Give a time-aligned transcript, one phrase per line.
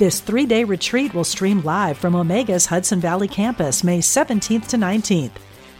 [0.00, 4.78] This three day retreat will stream live from Omega's Hudson Valley campus May 17th to
[4.78, 5.32] 19th.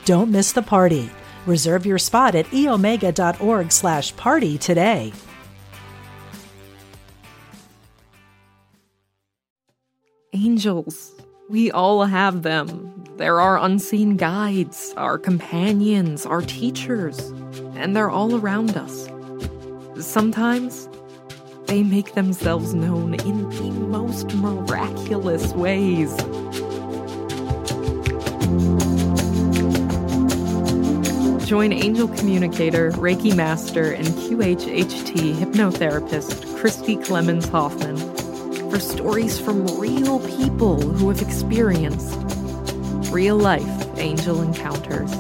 [0.05, 1.09] Don't miss the party.
[1.47, 5.15] Reserve your spot at eomega.org slash party today.
[10.35, 11.15] Angels.
[11.49, 13.03] We all have them.
[13.17, 17.19] They're our unseen guides, our companions, our teachers,
[17.75, 19.09] and they're all around us.
[19.99, 20.90] Sometimes
[21.71, 26.13] they make themselves known in the most miraculous ways.
[31.47, 37.99] Join angel communicator, Reiki master, and QHHT hypnotherapist Christy Clemens Hoffman
[38.69, 42.19] for stories from real people who have experienced
[43.13, 45.20] real life angel encounters.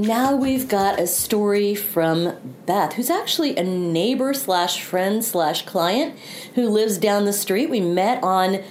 [0.00, 6.18] Now we've got a story from Beth, who's actually a neighbor slash friend slash client
[6.54, 7.68] who lives down the street.
[7.68, 8.62] We met on,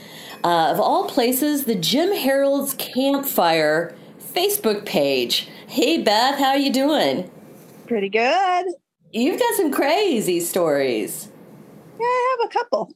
[0.44, 3.96] uh, of all places, the Jim Harold's Campfire
[4.34, 5.48] Facebook page.
[5.68, 7.30] Hey Beth, how are you doing?
[7.86, 8.66] Pretty good.
[9.12, 11.30] You've got some crazy stories.
[12.00, 12.92] Yeah, I have a couple.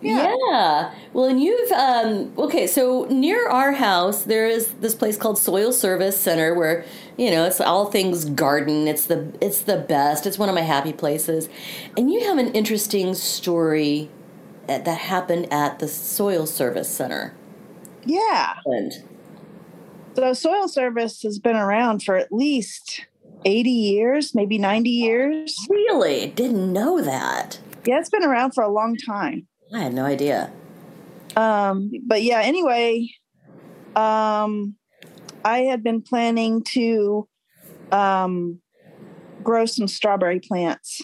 [0.00, 0.34] Yeah.
[0.50, 0.94] yeah.
[1.12, 2.66] Well, and you've um, okay.
[2.66, 6.84] So near our house, there is this place called Soil Service Center, where
[7.16, 8.86] you know it's all things garden.
[8.88, 10.26] It's the it's the best.
[10.26, 11.48] It's one of my happy places.
[11.96, 14.10] And you have an interesting story
[14.66, 17.34] that happened at the Soil Service Center.
[18.04, 18.54] Yeah.
[18.64, 18.92] And
[20.14, 23.06] so Soil Service has been around for at least
[23.44, 25.56] 80 years, maybe 90 years.
[25.70, 26.28] Really?
[26.28, 27.60] Didn't know that.
[27.84, 29.46] Yeah, it's been around for a long time.
[29.72, 30.50] I had no idea.
[31.36, 33.08] Um, but yeah, anyway,
[33.94, 34.76] um,
[35.46, 37.28] I had been planning to
[37.92, 38.60] um,
[39.44, 41.02] grow some strawberry plants.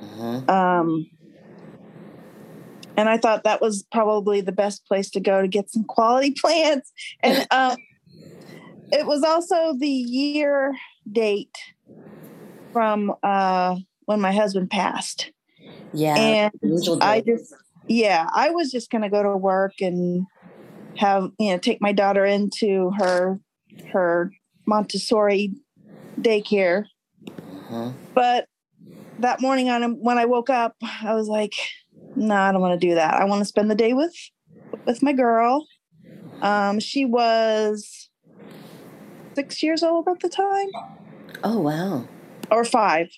[0.00, 0.50] Uh-huh.
[0.50, 1.06] Um,
[2.96, 6.30] and I thought that was probably the best place to go to get some quality
[6.40, 6.90] plants.
[7.22, 7.76] And um,
[8.90, 10.74] it was also the year
[11.12, 11.54] date
[12.72, 15.30] from uh, when my husband passed.
[15.92, 16.16] Yeah.
[16.16, 16.52] And
[17.02, 17.52] I just
[17.86, 20.26] yeah, I was just going to go to work and
[20.96, 23.38] have you know take my daughter into her
[23.92, 24.30] her
[24.66, 25.52] Montessori
[26.20, 26.84] daycare.
[27.26, 27.90] Uh-huh.
[28.14, 28.46] But
[29.18, 31.52] that morning on when I woke up, I was like,
[32.14, 33.14] "No, nah, I don't want to do that.
[33.14, 34.14] I want to spend the day with
[34.86, 35.66] with my girl."
[36.42, 38.10] Um, she was
[39.34, 40.68] six years old at the time.
[41.42, 42.08] Oh wow!
[42.50, 43.08] Or five,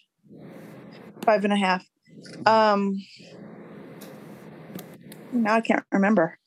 [1.24, 1.84] five and a half.
[2.44, 3.02] Um,
[5.32, 6.38] now I can't remember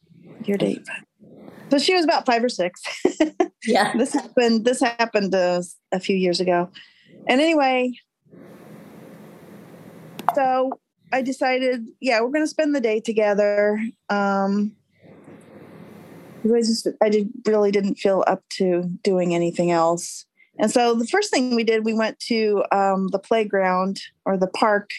[0.46, 0.82] your date.
[1.70, 2.82] So she was about five or six.
[3.66, 3.96] yeah.
[3.96, 4.66] this happened.
[4.66, 6.70] This happened uh, a few years ago.
[7.28, 7.94] And anyway,
[10.36, 10.80] so
[11.12, 13.80] I decided, yeah, we're going to spend the day together.
[14.10, 14.76] Um,
[16.44, 20.26] I just, I did, really didn't feel up to doing anything else.
[20.58, 24.48] And so the first thing we did, we went to um, the playground or the
[24.48, 24.90] park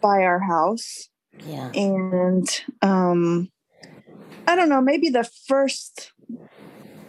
[0.00, 1.08] by our house.
[1.46, 1.70] Yeah.
[1.74, 2.48] And
[2.82, 3.50] um,
[4.46, 6.12] I don't know, maybe the first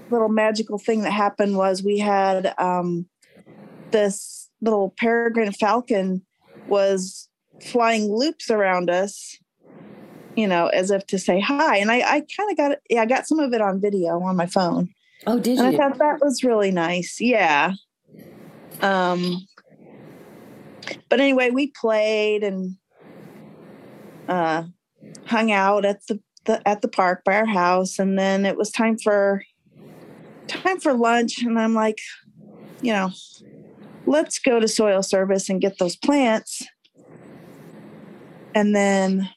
[0.10, 3.08] little magical thing that happened was we had um,
[3.92, 6.22] this little peregrine falcon
[6.68, 7.28] was
[7.62, 9.38] flying loops around us
[10.36, 11.78] you know as if to say hi.
[11.78, 14.22] And i, I kind of got it yeah i got some of it on video
[14.22, 14.90] on my phone.
[15.28, 15.74] Oh did and you?
[15.74, 17.74] i thought that was really nice yeah.
[18.82, 19.48] Um
[21.10, 22.78] but anyway we played and
[24.28, 24.64] uh,
[25.26, 28.72] hung out at the, the at the park by our house, and then it was
[28.72, 29.44] time for
[30.48, 32.00] time for lunch, and I'm like,
[32.82, 33.12] you know,
[34.06, 36.66] let's go to soil service and get those plants,
[38.54, 39.30] and then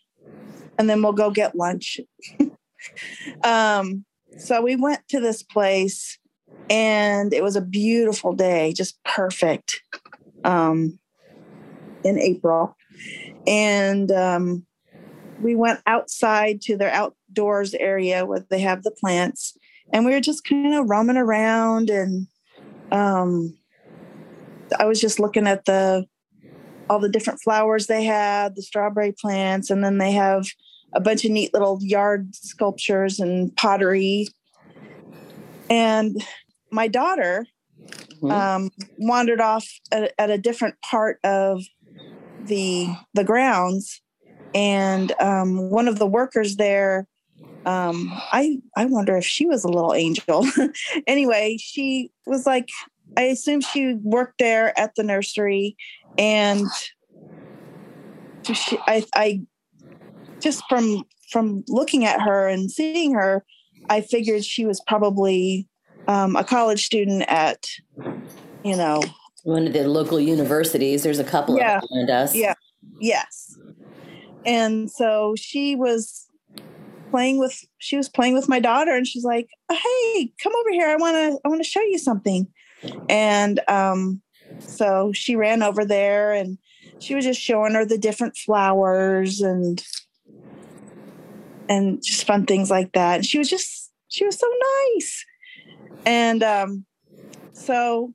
[0.78, 2.00] and then we'll go get lunch.
[3.44, 4.04] um,
[4.38, 6.18] so we went to this place,
[6.68, 9.80] and it was a beautiful day, just perfect.
[10.44, 10.98] Um,
[12.04, 12.76] in April,
[13.46, 14.65] and um,
[15.40, 19.56] we went outside to their outdoors area where they have the plants
[19.92, 22.26] and we were just kind of roaming around and
[22.92, 23.56] um,
[24.78, 26.06] i was just looking at the
[26.88, 30.46] all the different flowers they had, the strawberry plants, and then they have
[30.94, 34.28] a bunch of neat little yard sculptures and pottery.
[35.68, 36.22] And
[36.70, 37.46] my daughter
[37.82, 38.30] mm-hmm.
[38.30, 41.62] um, wandered off at, at, a different part of
[42.44, 44.00] the the grounds,
[44.54, 47.06] and um, one of the workers there.
[47.64, 50.46] Um, I I wonder if she was a little angel.
[51.06, 52.68] anyway, she was like,
[53.16, 55.76] I assume she worked there at the nursery,
[56.16, 56.66] and
[58.44, 59.42] she, I I
[60.40, 63.44] just from from looking at her and seeing her,
[63.88, 65.68] I figured she was probably
[66.06, 67.66] um, a college student at,
[68.62, 69.02] you know,
[69.42, 71.02] one of the local universities.
[71.02, 72.34] There's a couple yeah, of us.
[72.34, 72.54] Yeah.
[73.00, 73.56] Yes.
[74.46, 76.26] And so she was
[77.10, 80.88] playing with she was playing with my daughter and she's like, "Hey, come over here.
[80.88, 82.46] I want to I want to show you something."
[83.08, 84.22] And um
[84.58, 86.58] so she ran over there and
[86.98, 89.84] she was just showing her the different flowers and
[91.68, 93.16] and just fun things like that.
[93.16, 94.46] And she was just she was so
[94.94, 95.24] nice.
[96.04, 96.84] And um,
[97.52, 98.14] so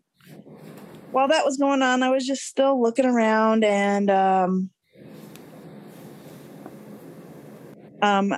[1.12, 4.70] while that was going on, I was just still looking around and um,
[8.02, 8.36] um,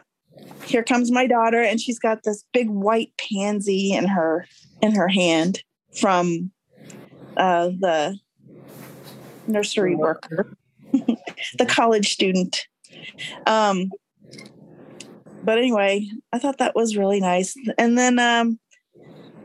[0.65, 4.45] here comes my daughter and she's got this big white pansy in her
[4.81, 5.63] in her hand
[5.99, 6.51] from
[7.37, 8.17] uh, the
[9.47, 10.55] nursery worker
[11.57, 12.67] the college student.
[13.45, 13.91] Um,
[15.43, 17.55] but anyway i thought that was really nice.
[17.77, 18.59] And then um,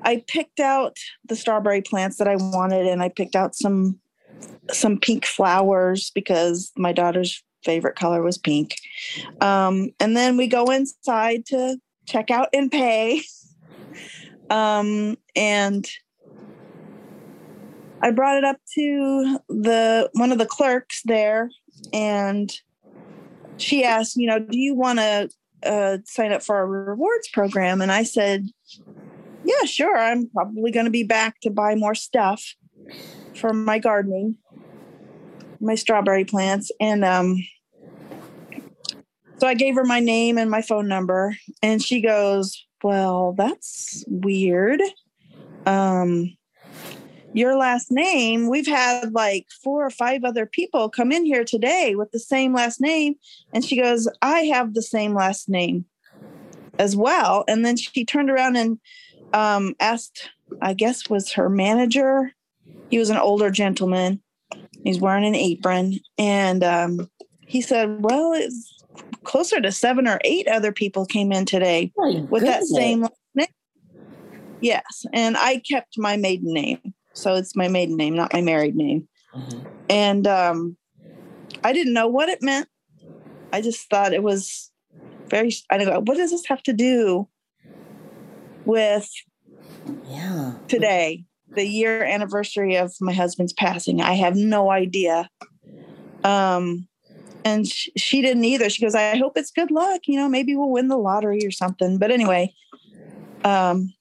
[0.03, 3.99] I picked out the strawberry plants that I wanted and I picked out some
[4.71, 8.77] some pink flowers because my daughter's favorite color was pink.
[9.43, 11.77] Um, and then we go inside to
[12.07, 13.23] check out and pay.
[14.51, 15.87] Um, and
[18.01, 21.51] I brought it up to the one of the clerks there
[21.93, 22.51] and
[23.59, 25.29] she asked, you know, do you want to
[25.65, 27.83] uh, sign up for our rewards program?
[27.83, 28.47] And I said,
[29.45, 29.99] yeah, sure.
[29.99, 32.55] I'm probably going to be back to buy more stuff
[33.35, 34.37] for my gardening,
[35.61, 36.71] my strawberry plants.
[36.81, 37.37] And um,
[39.39, 44.05] so I gave her my name and my phone number, and she goes, Well, that's
[44.09, 44.81] weird.
[45.67, 46.37] Um,
[47.35, 51.95] your last name, we've had like four or five other people come in here today
[51.95, 53.15] with the same last name.
[53.53, 55.85] And she goes, I have the same last name
[56.79, 57.45] as well.
[57.47, 58.79] And then she turned around and
[59.33, 60.31] um, asked,
[60.63, 62.33] I guess, was her manager.
[62.89, 64.23] He was an older gentleman.
[64.83, 65.99] He's wearing an apron.
[66.17, 67.11] And um,
[67.41, 68.78] he said, Well, it's
[69.25, 72.71] closer to seven or eight other people came in today oh, with goodness.
[72.71, 73.47] that same name.
[74.61, 75.07] Yes.
[75.13, 76.95] And I kept my maiden name.
[77.13, 79.09] So it's my maiden name, not my married name.
[79.35, 79.69] Mm-hmm.
[79.91, 80.77] And um,
[81.65, 82.69] I didn't know what it meant.
[83.53, 84.71] I just thought it was
[85.29, 87.29] very, I don't know, what does this have to do
[88.69, 89.09] with
[90.05, 91.25] yeah today
[91.57, 95.29] the year anniversary of my husband's passing i have no idea
[96.23, 96.87] um
[97.45, 98.69] and sh- she didn't either.
[98.69, 101.51] She goes i hope it's good luck you know maybe we'll win the lottery or
[101.51, 101.99] something.
[101.99, 102.55] But anyway
[103.45, 103.93] um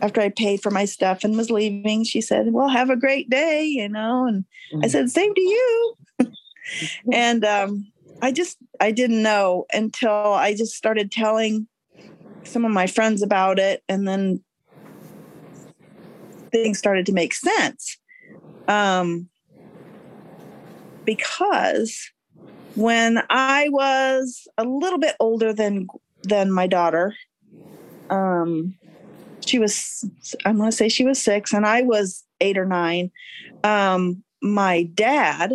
[0.00, 3.28] after i paid for my stuff and was leaving she said well have a great
[3.28, 4.84] day you know and mm-hmm.
[4.84, 5.94] i said same to you.
[7.12, 7.90] And um
[8.22, 11.66] i just i didn't know until i just started telling
[12.44, 14.42] some of my friends about it and then
[16.50, 17.98] things started to make sense.
[18.68, 19.28] Um,
[21.04, 22.10] because
[22.74, 25.86] when i was a little bit older than
[26.22, 27.14] than my daughter
[28.10, 28.74] um,
[29.44, 30.04] she was
[30.44, 33.10] i'm going to say she was six and i was eight or nine
[33.64, 35.52] um, my dad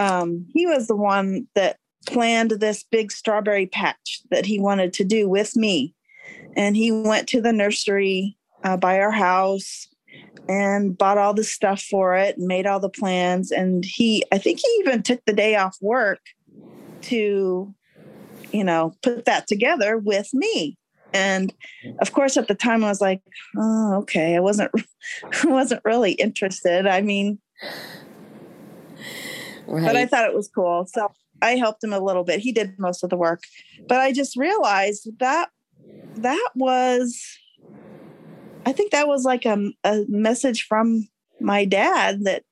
[0.00, 5.04] um, he was the one that planned this big strawberry patch that he wanted to
[5.04, 5.94] do with me.
[6.56, 9.88] And he went to the nursery uh, by our house
[10.48, 13.50] and bought all the stuff for it and made all the plans.
[13.50, 16.20] And he, I think he even took the day off work
[17.02, 17.74] to,
[18.52, 20.76] you know, put that together with me.
[21.12, 21.52] And
[22.00, 23.20] of course, at the time, I was like,
[23.56, 24.70] "Oh, okay." I wasn't,
[25.44, 26.86] wasn't really interested.
[26.86, 27.40] I mean,
[29.66, 29.86] right.
[29.86, 30.86] but I thought it was cool.
[30.86, 31.10] So
[31.42, 32.40] I helped him a little bit.
[32.40, 33.42] He did most of the work.
[33.88, 35.50] But I just realized that
[36.16, 37.20] that was
[38.66, 41.08] I think that was like a, a message from
[41.40, 42.42] my dad that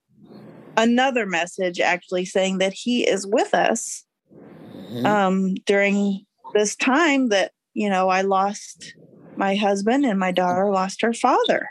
[0.76, 4.04] another message actually saying that he is with us
[4.74, 5.04] mm-hmm.
[5.04, 6.24] um, during
[6.54, 8.94] this time that you know I lost
[9.36, 11.68] my husband and my daughter lost her father.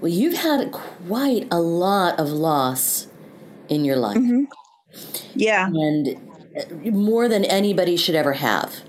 [0.00, 3.06] Well, you've had quite a lot of loss
[3.68, 4.18] in your life.
[4.18, 4.46] Mhm.
[5.34, 5.66] Yeah.
[5.66, 6.18] And
[6.56, 8.82] uh, more than anybody should ever have.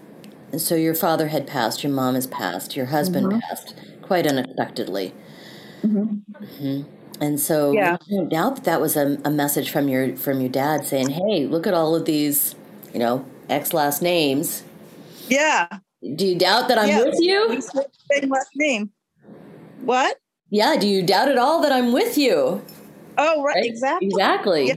[0.51, 3.39] And so your father had passed, your mom has passed, your husband Mm-hmm.
[3.39, 3.75] passed
[4.05, 5.13] quite unexpectedly.
[5.83, 6.85] Mhm.
[7.19, 7.97] And so Yeah.
[8.09, 11.45] no doubt that that was a, a message from your from your dad saying, "Hey,
[11.45, 12.55] look at all of these,
[12.93, 14.63] you know, X last names.
[15.29, 15.67] Yeah.
[16.15, 17.03] Do you doubt that I'm Yeah.
[17.03, 17.61] with you?
[18.11, 18.91] Same last name.
[19.83, 20.17] What?
[20.49, 20.75] Yeah.
[20.77, 22.61] Do you doubt at all that I'm with you?
[23.17, 23.55] Oh, right.
[23.55, 23.65] Right?
[23.65, 24.07] Exactly.
[24.07, 24.67] Exactly.
[24.67, 24.75] Yeah.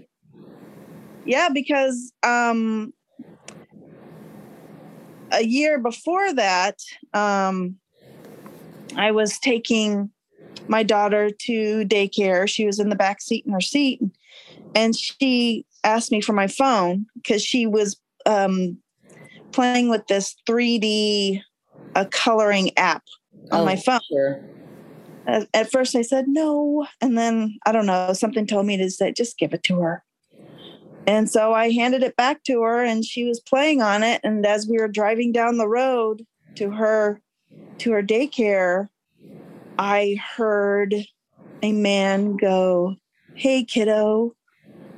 [1.25, 2.95] Yeah, because um,
[5.31, 6.77] a year before that,
[7.13, 7.77] um,
[8.97, 10.11] I was taking
[10.69, 12.49] my daughter to daycare.
[12.49, 14.01] She was in the back seat in her seat,
[14.75, 18.79] and she asked me for my phone because she was um,
[19.53, 21.43] playing with this 3D
[21.95, 23.03] uh, coloring app
[23.51, 24.01] on Oh, my phone.
[24.09, 24.45] Sure.
[25.27, 28.13] At, at first, I said no, and then I don't know.
[28.13, 30.05] Something told me to say, just give it to her.
[31.07, 34.21] And so I handed it back to her, and she was playing on it.
[34.25, 36.25] And as we were driving down the road
[36.57, 37.21] to her
[37.79, 38.89] to her daycare,
[39.79, 40.95] I heard
[41.63, 42.97] a man go,
[43.35, 44.35] "Hey, kiddo,"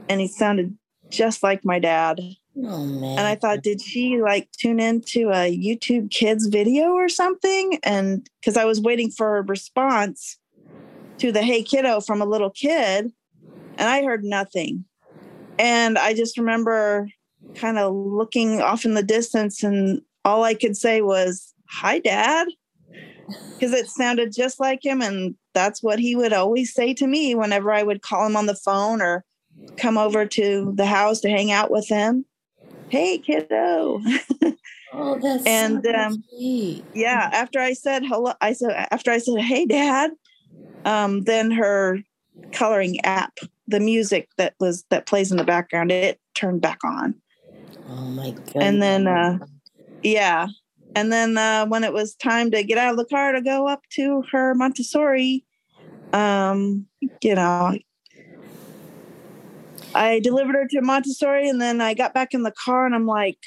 [0.09, 0.77] and he sounded
[1.11, 2.21] just like my dad.
[2.57, 3.19] Oh man.
[3.19, 7.79] And I thought, did she like tune into a YouTube Kids video or something?
[7.83, 10.39] And because I was waiting for a response
[11.19, 13.13] to the hey kiddo from a little kid,
[13.79, 14.85] and I heard nothing.
[15.59, 17.09] And I just remember
[17.55, 22.49] kind of looking off in the distance, and all I could say was, hi, dad.
[23.59, 25.03] Because it sounded just like him.
[25.03, 28.47] And that's what he would always say to me whenever I would call him on
[28.47, 29.25] the phone or
[29.77, 32.25] come over to the house to hang out with him
[32.91, 34.01] hey kiddo
[34.93, 36.85] oh, that's and, so um, sweet.
[36.95, 40.11] yeah after i said hello i said after i said hey dad
[40.85, 41.99] um then her
[42.53, 47.15] coloring app the music that was that plays in the background it turned back on
[47.89, 48.63] Oh my god.
[48.63, 49.39] and then uh
[50.03, 50.49] yeah
[50.95, 53.67] and then uh when it was time to get out of the car to go
[53.69, 55.45] up to her montessori
[56.13, 56.87] um
[57.23, 57.77] you know
[59.95, 63.07] I delivered her to Montessori and then I got back in the car and I'm
[63.07, 63.39] like,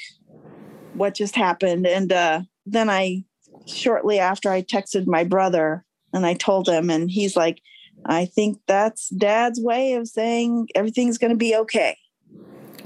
[0.92, 1.86] what just happened?
[1.86, 3.24] And uh, then I,
[3.66, 7.60] shortly after, I texted my brother and I told him, and he's like,
[8.06, 11.96] I think that's dad's way of saying everything's going to be okay.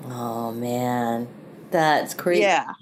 [0.05, 1.29] Oh man.
[1.71, 2.43] That's crazy.
[2.43, 2.73] Yeah.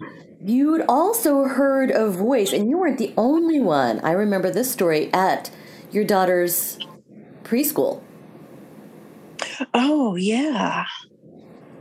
[0.45, 4.01] You'd also heard a voice, and you weren't the only one.
[4.01, 5.51] I remember this story at
[5.91, 6.79] your daughter's
[7.43, 8.03] preschool.
[9.73, 10.85] Oh, yeah.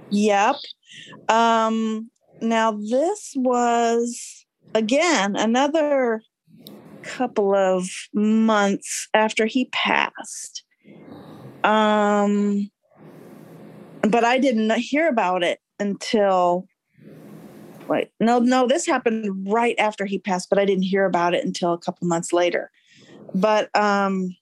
[0.09, 0.55] Yep.
[1.27, 2.09] Um,
[2.41, 6.21] now, this was, again, another
[7.03, 10.63] couple of months after he passed.
[11.63, 12.69] Um,
[14.01, 16.67] but I didn't hear about it until
[17.87, 21.45] wait no no this happened right after he passed but i didn't hear about it
[21.45, 22.71] until a couple months later.
[23.33, 24.35] But um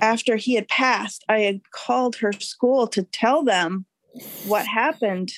[0.00, 3.86] after he had passed i had called her school to tell them
[4.42, 5.32] what happened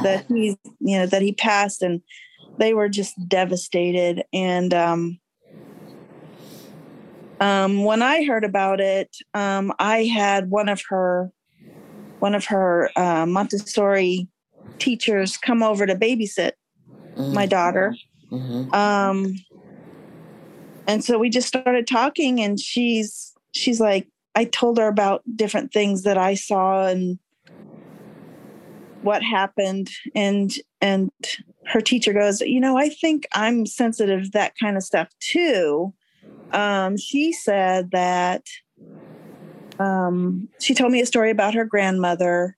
[0.00, 2.02] that he you know that he passed and
[2.56, 4.24] they were just devastated.
[4.32, 5.18] And um
[7.40, 11.30] um when i heard about it um i had one of her
[12.20, 14.28] one of her uh, montessori
[14.78, 16.52] teachers come over to babysit
[17.32, 17.94] my daughter.
[18.30, 18.74] Mhm.
[18.74, 19.34] um
[20.86, 25.72] and so we just started talking and she's she's like i told her about different
[25.72, 27.18] things that i saw and
[29.00, 29.90] what happened.
[30.14, 30.50] And
[30.80, 31.10] and
[31.66, 35.94] her teacher goes you know i think i'm sensitive to that kind of stuff too.
[36.52, 38.44] Um she said that
[39.78, 42.56] um she told me a story about her grandmother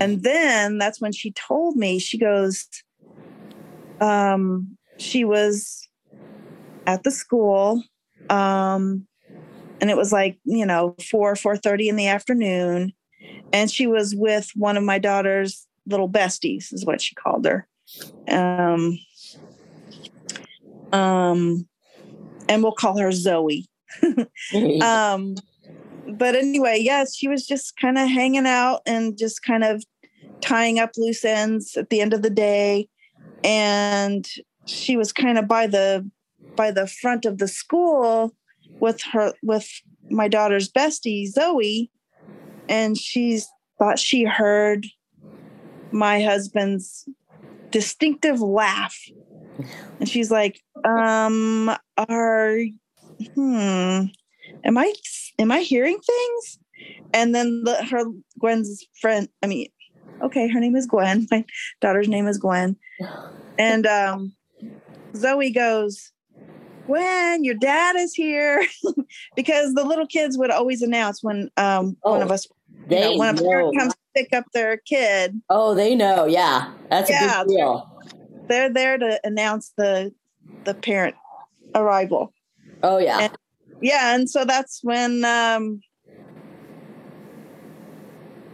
[0.00, 2.66] and then that's when she told me she goes
[4.00, 5.88] um she was
[6.86, 7.82] at the school
[8.28, 9.06] um
[9.80, 12.92] and it was like you know 4 4.30 in the afternoon.
[13.52, 17.68] And she was with one of my daughter's little besties is what she called her.
[18.28, 18.98] Um
[20.92, 21.68] um
[22.48, 23.66] and we'll call her zoe.
[24.80, 25.34] Um
[26.18, 29.82] but anyway yes she was just kind of hanging out and just kind of
[30.44, 32.88] tying up loose ends at the end of the day.
[33.42, 34.26] And
[34.66, 36.08] she was kind of by the
[36.56, 38.34] by the front of the school
[38.80, 39.68] with her with
[40.10, 41.90] my daughter's bestie zoe.
[42.68, 44.86] And she's thought she heard
[45.92, 47.08] my husband's
[47.70, 48.96] distinctive laugh.
[50.00, 52.58] And she's like um are
[53.34, 54.04] hmm
[54.64, 54.92] am i
[55.38, 56.58] am i hearing things
[57.14, 58.04] and then the, her
[58.38, 59.28] Gwen's friend.
[59.42, 59.68] I mean,
[60.22, 61.26] okay, her name is Gwen.
[61.30, 61.44] My
[61.80, 62.76] daughter's name is Gwen,
[63.58, 64.34] and um,
[65.16, 66.12] Zoe goes,
[66.86, 68.66] Gwen, your dad is here,
[69.36, 72.46] because the little kids would always announce when um, oh, one of us,
[72.88, 75.40] they you know, when a parent comes to pick up their kid.
[75.48, 76.26] Oh, they know.
[76.26, 77.90] Yeah, that's yeah, a big deal.
[78.48, 80.12] They're, they're there to announce the
[80.64, 81.14] the parent
[81.74, 82.32] arrival.
[82.82, 83.20] Oh yeah.
[83.20, 83.36] And,
[83.80, 85.80] yeah, and so that's when um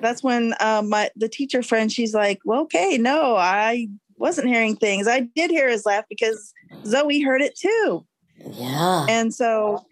[0.01, 4.77] that's when uh, my the teacher friend she's like, "Well, okay, no, I wasn't hearing
[4.77, 5.07] things.
[5.07, 6.53] I did hear his laugh because
[6.87, 8.07] Zoe heard it too."
[8.47, 9.07] Yeah.
[9.09, 9.85] And so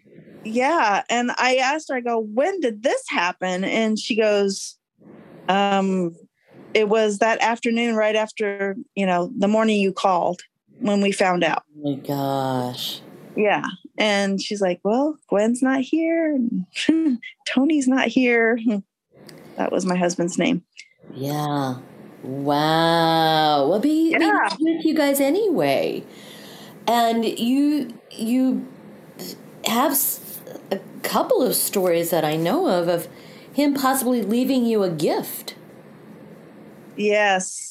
[0.43, 4.77] yeah, and I asked her I go, "When did this happen?" And she goes,
[5.49, 6.15] um
[6.75, 10.41] it was that afternoon right after, you know, the morning you called
[10.77, 11.63] when we found out.
[11.77, 13.01] Oh my gosh.
[13.35, 13.65] Yeah.
[13.99, 16.39] And she's like, well, Gwen's not here.
[17.47, 18.59] Tony's not here.
[19.57, 20.63] That was my husband's name.
[21.13, 21.79] Yeah.
[22.23, 23.67] Wow.
[23.67, 24.47] Well, be, yeah.
[24.57, 26.05] be with you guys anyway.
[26.87, 28.65] And you you
[29.65, 29.99] have
[30.71, 33.09] a couple of stories that I know of of
[33.51, 35.55] him possibly leaving you a gift.
[36.95, 37.68] Yes.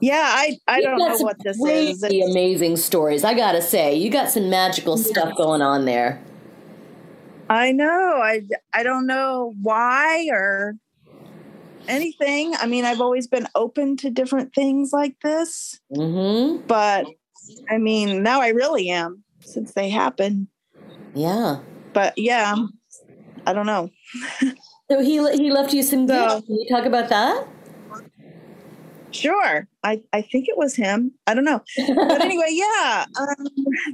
[0.00, 2.02] Yeah, I I don't know what this is.
[2.02, 3.24] It's, amazing stories.
[3.24, 6.20] I gotta say, you got some magical stuff going on there.
[7.48, 8.20] I know.
[8.22, 8.42] I
[8.74, 10.76] I don't know why or
[11.88, 12.54] anything.
[12.58, 15.80] I mean, I've always been open to different things like this.
[15.94, 16.66] Mm-hmm.
[16.66, 17.06] But
[17.70, 20.48] I mean, now I really am since they happen.
[21.14, 21.60] Yeah.
[21.92, 22.56] But yeah,
[23.46, 23.90] I don't know.
[24.90, 26.46] so he he left you some so, gifts.
[26.46, 27.46] Can you talk about that?
[29.16, 29.66] Sure.
[29.82, 31.12] I, I think it was him.
[31.26, 31.62] I don't know.
[31.76, 33.06] But anyway, yeah.
[33.18, 33.46] Um,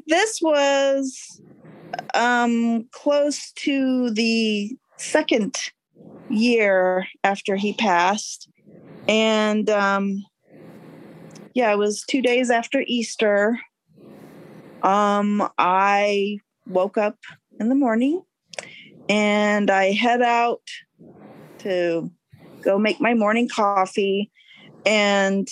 [0.07, 1.41] this was
[2.15, 5.57] um, close to the second
[6.29, 8.49] year after he passed.
[9.07, 10.25] And um,
[11.55, 13.59] yeah, it was two days after Easter.
[14.83, 17.19] Um, I woke up
[17.61, 18.23] in the morning
[19.09, 20.63] and I head out
[21.61, 22.11] to
[22.65, 24.32] go make my morning coffee
[24.85, 25.49] and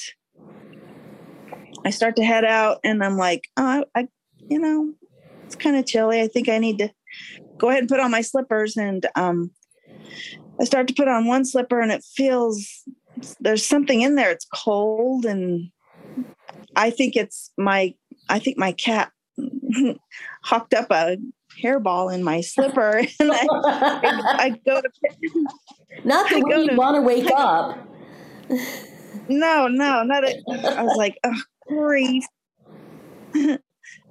[1.84, 4.92] I start to head out, and I'm like, oh, I, you know,
[5.46, 6.20] it's kind of chilly.
[6.20, 6.90] I think I need to
[7.58, 8.76] go ahead and put on my slippers.
[8.76, 9.50] And um,
[10.60, 12.84] I start to put on one slipper, and it feels
[13.40, 14.30] there's something in there.
[14.30, 15.70] It's cold, and
[16.76, 17.94] I think it's my
[18.28, 19.10] I think my cat
[20.44, 21.16] hocked up a
[21.62, 24.90] hairball in my slipper, and I, I, I go to
[26.04, 27.78] not the way you want to wake up.
[29.30, 30.42] No, no, not it.
[30.48, 32.24] I was like, oh, grief.
[33.34, 33.60] and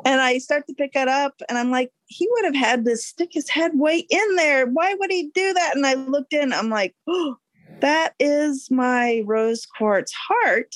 [0.06, 3.30] I start to pick it up and I'm like, he would have had to stick
[3.34, 4.66] his head way in there.
[4.66, 5.76] Why would he do that?
[5.76, 7.36] And I looked in, I'm like, oh,
[7.82, 10.76] that is my rose quartz heart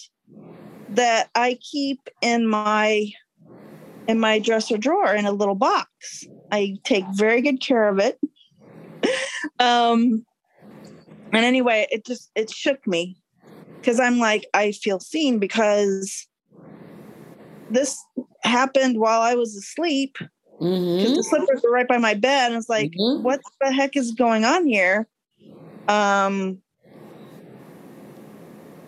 [0.90, 3.12] that I keep in my
[4.08, 6.26] in my dresser drawer in a little box.
[6.52, 8.20] I take very good care of it.
[9.60, 10.26] um
[11.32, 13.18] and anyway, it just it shook me
[13.84, 16.26] because I'm like, I feel seen because
[17.69, 18.02] this
[18.43, 20.15] happened while I was asleep.
[20.17, 21.15] Because mm-hmm.
[21.15, 22.52] the slippers were right by my bed.
[22.52, 23.24] And it's like, mm-hmm.
[23.24, 25.10] what the heck is going on here?
[25.89, 26.62] Um,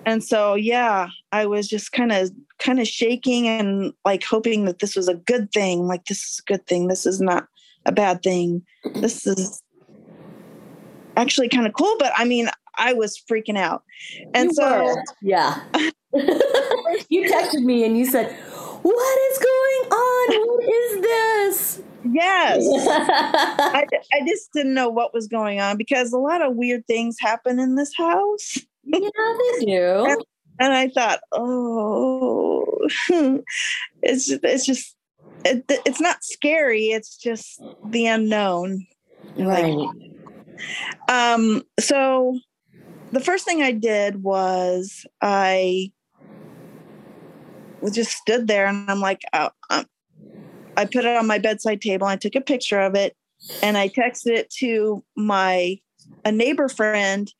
[0.05, 4.79] and so yeah, I was just kind of kind of shaking and like hoping that
[4.79, 5.87] this was a good thing.
[5.87, 6.87] Like this is a good thing.
[6.87, 7.47] This is not
[7.85, 8.63] a bad thing.
[8.93, 9.61] This is
[11.17, 11.95] actually kind of cool.
[11.99, 13.83] But I mean, I was freaking out.
[14.33, 15.03] And you so, were.
[15.21, 15.61] yeah.
[17.09, 18.31] you texted me and you said,
[18.81, 20.47] What is going on?
[20.47, 21.81] What is this?
[22.11, 22.63] Yes.
[22.87, 27.17] I, I just didn't know what was going on because a lot of weird things
[27.19, 28.57] happen in this house.
[28.83, 30.05] Yeah, they do.
[30.05, 30.23] and,
[30.59, 32.65] and I thought, oh,
[34.01, 34.95] it's it's just
[35.43, 36.85] it, it's not scary.
[36.85, 38.85] It's just the unknown.
[39.37, 39.73] Right.
[39.73, 39.89] Like,
[41.09, 41.63] um.
[41.79, 42.39] So
[43.15, 45.91] the first thing I did was I
[47.93, 49.85] just stood there and I'm like, oh, um,
[50.75, 52.07] I put it on my bedside table.
[52.07, 53.15] I took a picture of it
[53.61, 55.79] and I texted it to my
[56.25, 57.31] a neighbor friend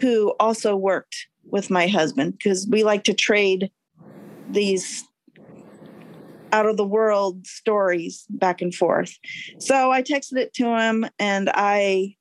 [0.00, 3.70] who also worked with my husband because we like to trade
[4.50, 5.04] these
[6.52, 9.16] out of the world stories back and forth.
[9.58, 12.16] So I texted it to him and I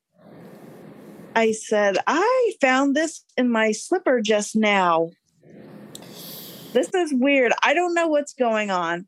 [1.36, 5.12] I said, I found this in my slipper just now.
[6.74, 7.54] This is weird.
[7.64, 9.08] I don't know what's going on.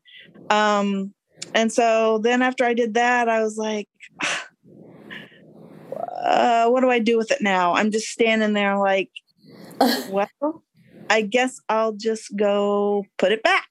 [0.50, 1.14] Um,
[1.54, 3.88] and so then after I did that, I was like,
[6.22, 7.74] uh, what do I do with it now?
[7.74, 9.10] I'm just standing there like,
[10.10, 10.62] well,
[11.10, 13.68] I guess I'll just go put it back.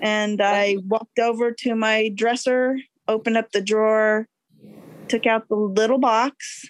[0.00, 4.26] And I walked over to my dresser, opened up the drawer,
[5.08, 6.64] took out the little box,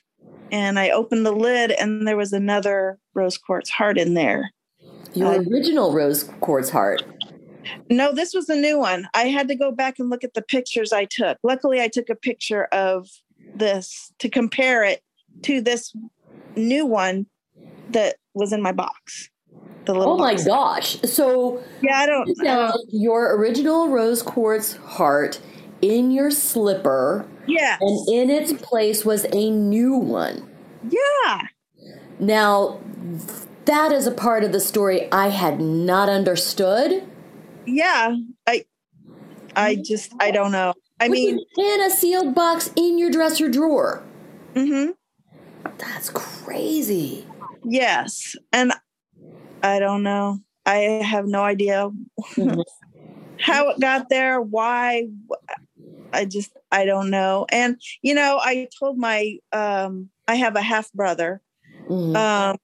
[0.53, 4.53] and I opened the lid, and there was another rose quartz heart in there.
[5.15, 7.03] Your Uh, original rose quartz heart.
[7.91, 9.09] No, this was a new one.
[9.15, 11.39] I had to go back and look at the pictures I took.
[11.43, 13.09] Luckily, I took a picture of
[13.55, 15.01] this to compare it
[15.43, 15.93] to this
[16.57, 17.27] new one
[17.91, 19.29] that was in my box.
[19.85, 20.45] The little Oh my box.
[20.47, 21.01] gosh.
[21.03, 22.29] So Yeah, I don't.
[22.39, 25.41] Now your original rose quartz heart
[25.83, 30.49] in your slipper, yeah, and in its place was a new one.
[30.89, 31.43] yeah.
[32.19, 32.81] Now,
[33.65, 37.05] that is a part of the story I had not understood.
[37.67, 38.17] yeah
[38.47, 38.65] i
[39.55, 44.03] i just i don't know i mean in a sealed box in your dresser drawer.
[44.57, 44.69] Mm
[45.65, 47.25] hmm That's crazy.
[47.65, 48.73] yes and
[49.63, 51.91] i don't know i have no idea
[52.37, 52.63] Mhm.
[53.39, 55.07] how it got there why
[56.13, 57.47] i just i don't know.
[57.51, 61.41] And you know i told my um i have a half brother
[61.89, 62.17] Mhm.
[62.17, 62.57] um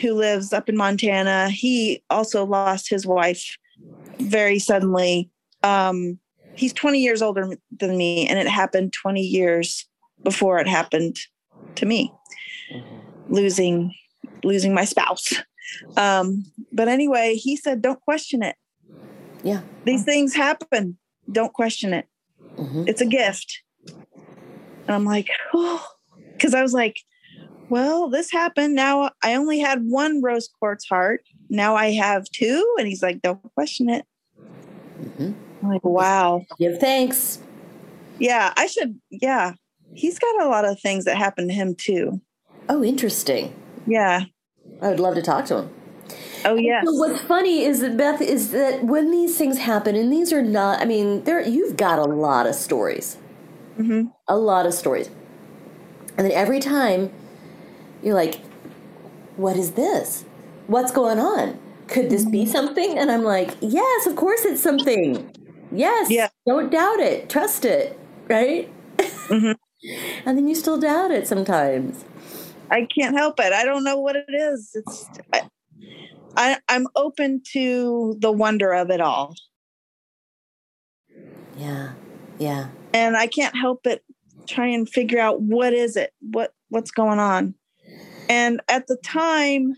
[0.00, 1.50] who lives up in montana.
[1.50, 3.56] He also lost his wife
[4.20, 5.30] very suddenly.
[5.62, 6.18] Um
[6.54, 9.86] he's 20 years older than me and it happened 20 years
[10.24, 11.16] before it happened
[11.76, 12.12] to me.
[13.28, 13.94] Losing
[14.44, 15.32] losing my spouse.
[15.96, 18.56] Um but anyway he said don't question it.
[19.44, 19.62] Yeah.
[19.84, 20.98] these things happen.
[21.30, 22.06] Don't question it
[22.56, 22.88] Mhm.
[22.88, 23.62] it's a gift
[24.86, 25.84] and i'm like oh
[26.36, 26.98] because i was like
[27.68, 32.74] well this happened now i only had one rose quartz heart now i have two
[32.78, 34.04] and he's like don't question it
[35.00, 35.34] Mhm.
[35.62, 37.38] I'm like wow Give thanks.
[38.18, 39.52] yeah i should yeah
[39.94, 42.20] he's got a lot of things that happen to him too
[42.68, 43.52] Oh, interesting.
[43.86, 44.24] yeah
[44.80, 45.70] I would love to talk to him.
[46.44, 50.12] Oh yes So what's funny is that Beth is that when these things happen, and
[50.12, 50.80] these are not.
[50.80, 53.16] I mean, there you've got a lot of stories,
[53.76, 55.08] hmm a lot of stories,
[56.16, 57.10] and then every time
[58.02, 58.40] you're like,
[59.36, 60.24] "What is this?
[60.68, 61.58] What's going on?
[61.88, 65.30] Could this be something?" And I'm like, "Yes, of course it's something.
[65.72, 66.28] Yes, Yeah.
[66.46, 67.28] Don't doubt it.
[67.28, 67.98] Trust it.
[68.28, 68.70] Right."
[69.28, 69.56] Mhm.
[70.26, 72.04] and then you still doubt it sometimes.
[72.70, 75.42] i can't help it i don't know what it is it's I,
[76.36, 79.34] I i'm open to the wonder of it all
[81.56, 81.92] Yeah,
[82.38, 82.68] yeah.
[82.94, 84.02] and I can't help but
[84.48, 87.54] try and figure out what is it, what what's going on.
[88.28, 89.74] And at the time,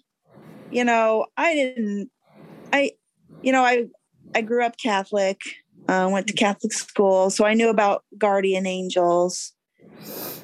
[0.71, 2.11] you know, I didn't,
[2.73, 2.93] I,
[3.43, 3.87] you know, I
[4.35, 5.41] I grew up Catholic,
[5.89, 9.53] uh, went to Catholic school, so I knew about guardian angels,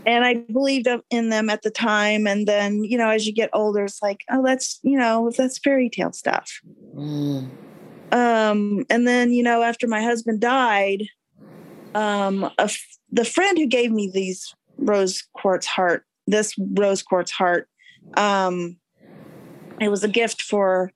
[0.06, 2.26] and I believed in them at the time.
[2.26, 5.58] And then, you know, as you get older, it's like, oh, that's you know, that's
[5.58, 6.60] fairy tale stuff.
[6.94, 7.50] Mm.
[8.12, 11.04] Um, and then, you know, after my husband died,
[11.94, 17.68] um, f- the friend who gave me these rose quartz heart, this rose quartz heart,
[18.14, 18.76] um,
[19.80, 20.92] it was a gift for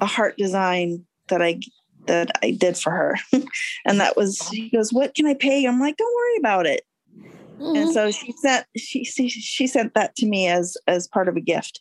[0.00, 1.60] a heart design that I
[2.06, 3.16] that I did for her,
[3.84, 6.66] and that was he goes, "What can I pay you?" I'm like, "Don't worry about
[6.66, 6.82] it."
[7.58, 7.92] And Mhm.
[7.92, 11.40] so she sent she, she she sent that to me as as part of a
[11.40, 11.80] gift.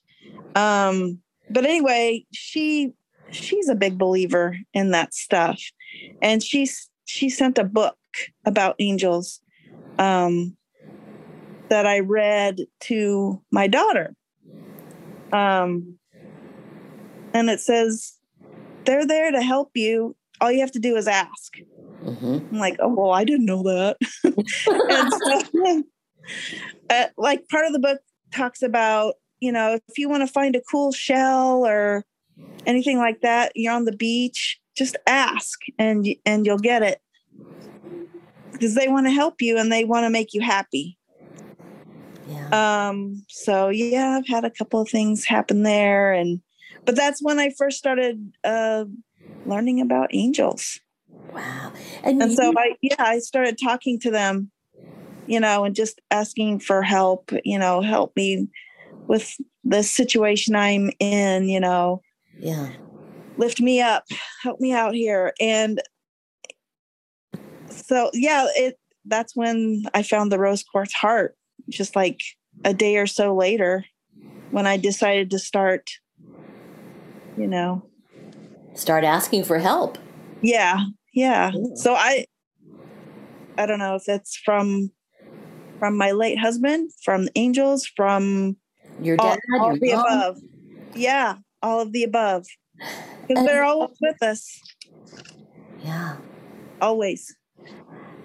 [0.56, 2.92] Um but anyway she
[3.32, 5.62] she's a big believer in that stuff.
[6.22, 7.98] And she's she sent a book
[8.46, 9.42] about angels
[10.00, 10.56] um
[11.70, 14.16] that i read to my daughter.
[15.32, 15.98] Um
[17.34, 18.14] and it says
[18.86, 20.16] they're there to help you.
[20.40, 21.54] All you have to do is ask
[22.06, 22.48] Mhm.
[22.52, 23.98] i'm like oh well i didn't know that
[24.90, 25.84] and so,
[26.90, 28.00] uh, like part of the book
[28.34, 32.06] talks about you know if you want to find a cool shell or
[32.66, 37.00] anything like that you're on the beach just ask and and you'll get it
[38.52, 40.98] because they want to help you and they want to make you happy
[42.28, 42.88] Yeah.
[42.88, 46.42] um so yeah i've had a couple of things happen there and
[46.86, 48.86] but that's when i first started uh
[49.46, 50.80] learning about angels
[51.34, 51.74] Wow.
[52.04, 54.52] And, and so i yeah i started talking to them
[55.28, 58.48] you know and just asking for help you know help me
[59.08, 62.02] with the situation i'm in you know
[62.40, 62.70] yeah.
[63.38, 64.06] lift me up
[64.44, 65.82] help me out here and
[67.70, 71.36] so yeah it that's when i found the rose quartz heart
[71.70, 72.22] just like
[72.64, 73.86] a day or so later
[74.52, 75.90] when i decided to start
[77.38, 77.84] you know
[78.74, 79.98] Start asking for help.
[80.42, 80.84] yeah
[81.16, 82.26] yeah so i
[83.58, 84.92] i don't know if it's from
[85.80, 88.56] from my late husband, from angels, from
[89.02, 90.06] Your all, dad, all your of the mom?
[90.06, 90.38] above.
[90.96, 92.46] Yeah, all of the above.
[93.28, 94.62] Because they're always with us,
[95.84, 96.16] Yeah.
[96.82, 97.36] always.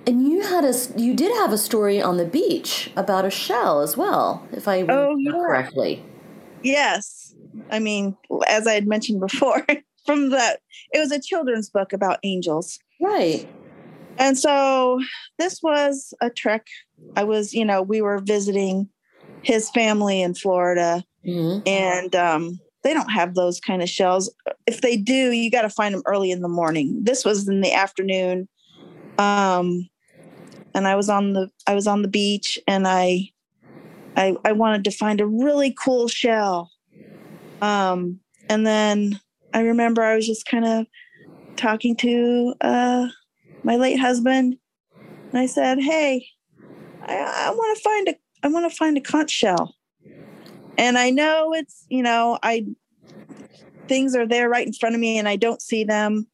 [0.07, 3.81] And you had a you did have a story on the beach about a shell
[3.81, 5.47] as well, if I Oh, remember yeah.
[5.47, 6.05] correctly.
[6.63, 7.35] Yes.
[7.71, 9.67] I mean, as I had mentioned before,
[10.11, 10.59] from the
[10.93, 12.79] it was a children's book about angels.
[13.01, 13.49] Right.
[14.19, 15.01] And so
[15.39, 16.67] this was a trek.
[17.17, 18.89] I was, you know, we were visiting
[19.43, 24.35] his family in Florida, hmm and um, they don't have those kind of shells.
[24.67, 27.01] If they do, you got to find them early in the morning.
[27.03, 28.49] This was in the afternoon,
[29.19, 29.89] um,
[30.75, 33.31] and I was on the I was on the beach, and I
[34.17, 36.71] I, I wanted to find a really cool shell.
[37.63, 39.21] Um, and then
[39.53, 40.87] I remember I was just kind of
[41.57, 43.09] talking to uh,
[43.63, 44.57] my late husband,
[45.33, 46.27] and I said, "Hey,
[47.03, 49.75] I, I want to find a I want to find a conch shell."
[50.79, 52.67] And I know it's you know I
[53.89, 56.27] things are there right in front of me, and I don't see them.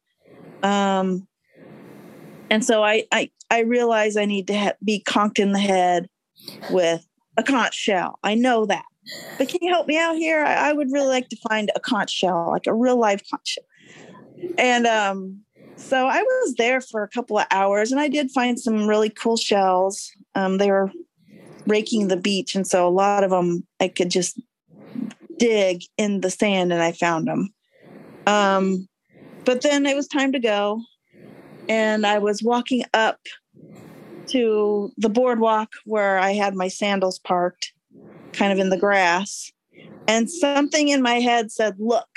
[0.63, 1.27] Um,
[2.49, 6.09] and so I I I realize I need to ha- be conked in the head
[6.71, 7.05] with
[7.37, 8.19] a conch shell.
[8.23, 8.85] I know that.
[9.37, 10.43] But can you help me out here?
[10.43, 13.47] I, I would really like to find a conch shell, like a real live conch
[13.49, 13.63] shell.
[14.57, 15.41] And um,
[15.75, 19.09] so I was there for a couple of hours and I did find some really
[19.09, 20.11] cool shells.
[20.35, 20.91] Um, they were
[21.67, 22.55] raking the beach.
[22.55, 24.39] And so a lot of them I could just
[25.37, 27.53] dig in the sand and I found them.
[28.25, 28.87] Um,
[29.45, 30.81] but then it was time to go.
[31.69, 33.19] And I was walking up
[34.27, 37.73] to the boardwalk where I had my sandals parked,
[38.37, 39.51] kind of in the grass.
[40.07, 42.07] And something in my head said, Look.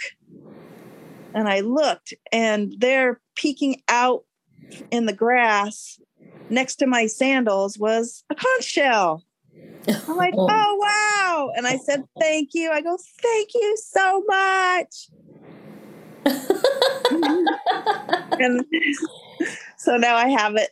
[1.33, 4.25] And I looked, and there peeking out
[4.91, 6.01] in the grass
[6.49, 9.25] next to my sandals was a conch shell.
[9.87, 10.49] I'm like, Oh.
[10.51, 11.53] Oh, wow.
[11.57, 12.71] And I said, Thank you.
[12.71, 15.09] I go, Thank you so much.
[18.41, 18.65] and
[19.79, 20.71] so now I have it.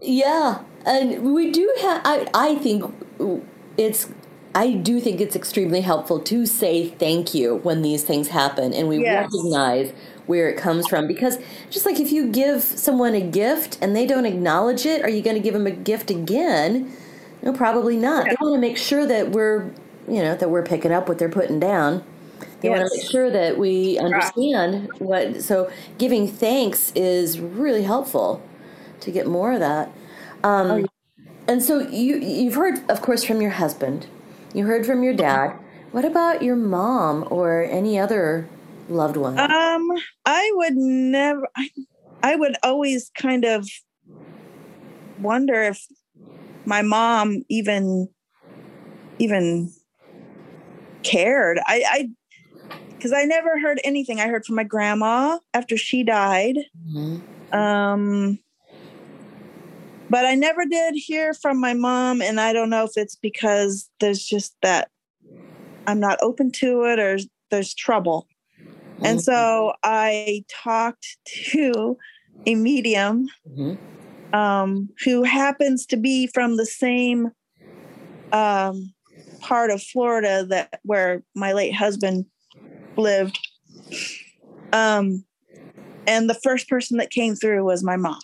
[0.00, 2.02] Yeah, and we do have.
[2.04, 2.84] I I think
[3.76, 4.08] it's.
[4.54, 8.88] I do think it's extremely helpful to say thank you when these things happen, and
[8.88, 9.24] we Yes.
[9.24, 9.92] recognize
[10.26, 11.06] where it comes from.
[11.06, 11.38] Because
[11.70, 15.22] just like if you give someone a gift and they don't acknowledge it, are you
[15.22, 16.90] going to give them a gift again?
[17.42, 18.26] No, probably not.
[18.26, 19.70] They want to make sure that we're,
[20.08, 22.02] you know, that we're picking up what they're putting down.
[22.60, 25.42] They want to make sure that we understand what.
[25.42, 28.40] So giving thanks is really helpful
[29.00, 29.90] to get more of that.
[30.42, 30.86] Um,
[31.46, 34.06] And so you you've heard, of course, from your husband.
[34.54, 35.50] You heard from your dad.
[35.90, 38.48] What about your mom or any other
[38.88, 39.38] loved one?
[39.38, 39.90] Um,
[40.24, 41.48] I would never.
[41.56, 41.68] I,
[42.22, 43.68] I would always kind of
[45.20, 45.84] wonder if
[46.64, 48.08] my mom even
[49.18, 49.72] even
[51.02, 51.58] cared.
[51.66, 52.08] I, I,
[52.96, 54.20] because I never heard anything.
[54.20, 56.56] I heard from my grandma after she died.
[56.88, 57.22] Mhm.
[57.52, 58.38] Um,
[60.10, 63.88] but I never did hear from my mom, and I don't know if it's because
[64.00, 64.90] there's just that
[65.86, 67.18] I'm not open to it or
[67.50, 68.26] there's trouble.
[69.02, 71.18] And so I talked
[71.50, 71.96] to
[72.46, 73.78] a medium Mhm.
[74.32, 77.30] um, who happens to be from the same
[78.32, 78.92] um,
[79.40, 82.26] part of Florida that where my late husband
[82.96, 83.38] lived.
[84.72, 85.24] Um,
[86.06, 88.20] and the first person that came through was my mom.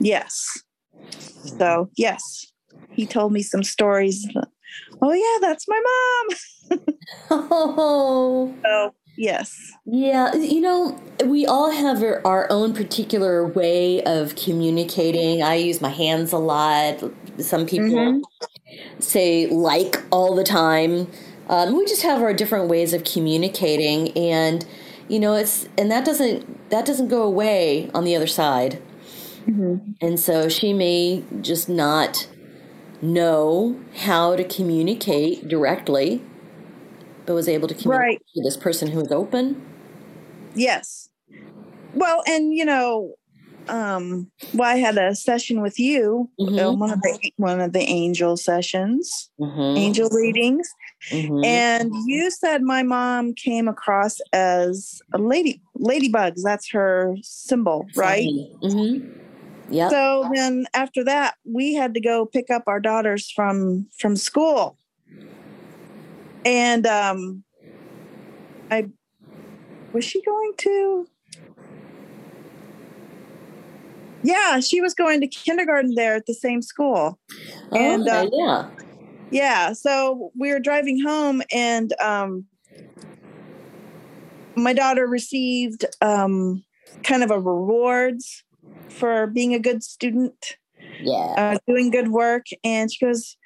[0.00, 0.62] Yes.
[1.58, 2.46] So yes,
[2.90, 4.26] he told me some stories.
[5.02, 6.80] Oh yeah, that's my mom.
[7.30, 8.54] Oh.
[8.64, 9.56] So yes.
[9.86, 15.42] Yeah, you know, we all have our- own particular way of communicating.
[15.42, 17.02] I use my hands a lot.
[17.38, 18.20] Some people Mhm.
[18.98, 21.08] say like all the time.
[21.48, 24.66] Um, we just have our different ways of communicating, and
[25.08, 28.82] you know, it's and that doesn't that doesn't go away on the other side.
[30.00, 32.28] And so she may just not
[33.02, 36.22] know how to communicate directly,
[37.24, 38.22] but was able to communicate Right.
[38.34, 39.60] to this person who is open.
[40.54, 41.08] Yes.
[41.94, 43.14] Well, and you know,
[43.68, 46.78] um, well, I had a session with you, uh, Mhm.
[46.78, 49.78] one of the one of the angel sessions, Mhm.
[49.78, 50.68] angel readings,
[51.10, 51.44] Mhm.
[51.44, 56.42] and you said my mom came across as a lady ladybugs.
[56.42, 58.28] That's her symbol, right?
[59.70, 59.90] Mm-hmm.
[59.90, 64.76] So then after that, we had to go pick up our daughters from from school.
[66.44, 67.44] And um
[68.70, 68.88] I
[69.92, 71.06] was she going to
[74.22, 77.18] Yeah, she was going to kindergarten there at the same school.
[77.72, 78.64] And, okay, uh, yeah.
[79.30, 82.44] Yeah, so we were driving home, and um,
[84.56, 86.64] my daughter received um,
[87.04, 88.44] kind of a rewards
[88.90, 90.56] for being a good student,
[91.00, 91.34] Yeah.
[91.36, 93.36] uh, doing good work, and she goes,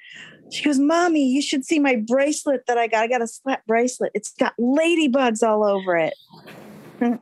[0.49, 3.03] she goes, "Mommy, you should see my bracelet that I got.
[3.03, 4.11] I got a slap bracelet.
[4.13, 6.13] It's got ladybugs all over it."
[7.01, 7.19] I'm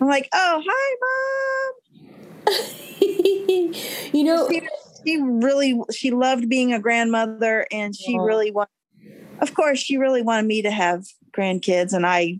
[0.00, 1.72] like, "Oh, hi, mom."
[4.12, 4.60] you know, she,
[5.06, 8.22] she really she loved being a grandmother and she Yeah.
[8.22, 8.70] really wanted
[9.40, 11.04] of course she really wanted me to have
[11.36, 12.38] grandkids and i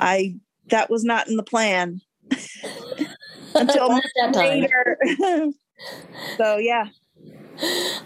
[0.00, 0.34] i
[0.70, 2.00] that was not in the plan
[3.54, 4.60] until Not that time.
[4.60, 4.98] later
[6.36, 6.86] so yeah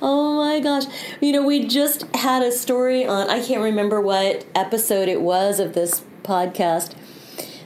[0.03, 0.85] Oh my gosh.
[1.21, 5.59] You know, we just had a story on, I can't remember what episode it was
[5.59, 6.93] of this podcast,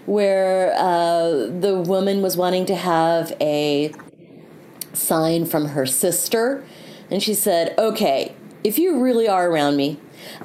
[0.07, 3.93] where uh, the woman was wanting to have a
[4.93, 6.65] sign from her sister.
[7.11, 9.99] And she said, okay, if you really are around me,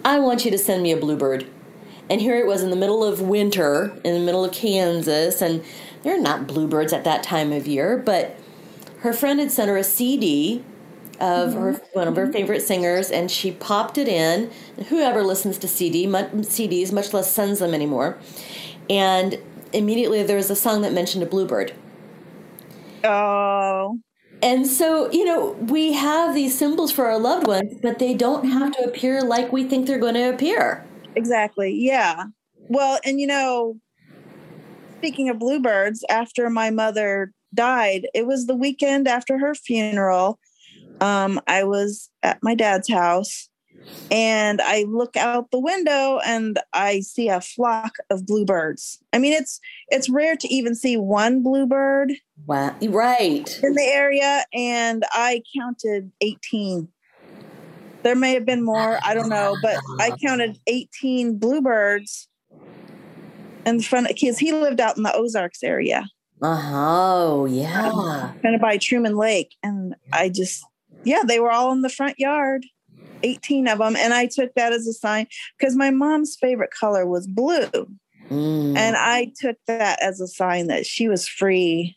[0.04, 1.46] I want you to send me a bluebird.
[2.10, 5.64] And here it was in the middle of winter, in the middle of Kansas, and
[6.08, 8.38] there are not bluebirds at that time of year, but
[9.00, 10.64] her friend had sent her a CD
[11.20, 11.86] of her mm-hmm.
[11.92, 12.32] one of her mm-hmm.
[12.32, 14.50] favorite singers, and she popped it in.
[14.88, 18.18] Whoever listens to CD CDs, much less sends them anymore,
[18.90, 19.38] and
[19.74, 21.74] immediately there was a song that mentioned a bluebird.
[23.04, 24.00] oh
[24.42, 28.46] And so, you know, we have these symbols for our loved ones, but they don't
[28.46, 30.86] have to appear like we think they're going to appear.
[31.18, 32.24] exactly yeah
[32.70, 33.78] well and you know
[34.98, 40.40] speaking of bluebirds after my mother died it was the weekend after her funeral
[41.02, 43.50] um, i was at my dad's house
[44.12, 49.34] and i look out the window and i see a flock of bluebirds i mean
[49.34, 52.12] it's it's rare to even see one bluebird
[52.46, 52.76] Wow.
[52.82, 53.50] Right.
[53.64, 56.88] in the area and i counted 18
[58.04, 62.27] there may have been more i don't know but i counted 18 bluebirds
[63.68, 66.06] in front because he lived out in the ozarks area
[66.42, 68.32] Oh, yeah.
[68.44, 70.64] kind of by truman lake and i just
[71.04, 72.66] yeah they were all in the front yard
[73.24, 75.26] 18 of them and i took that as a sign
[75.58, 77.70] because my mom's favorite color was blue
[78.30, 78.76] Mm.
[78.76, 81.96] and i took that as a sign that she was free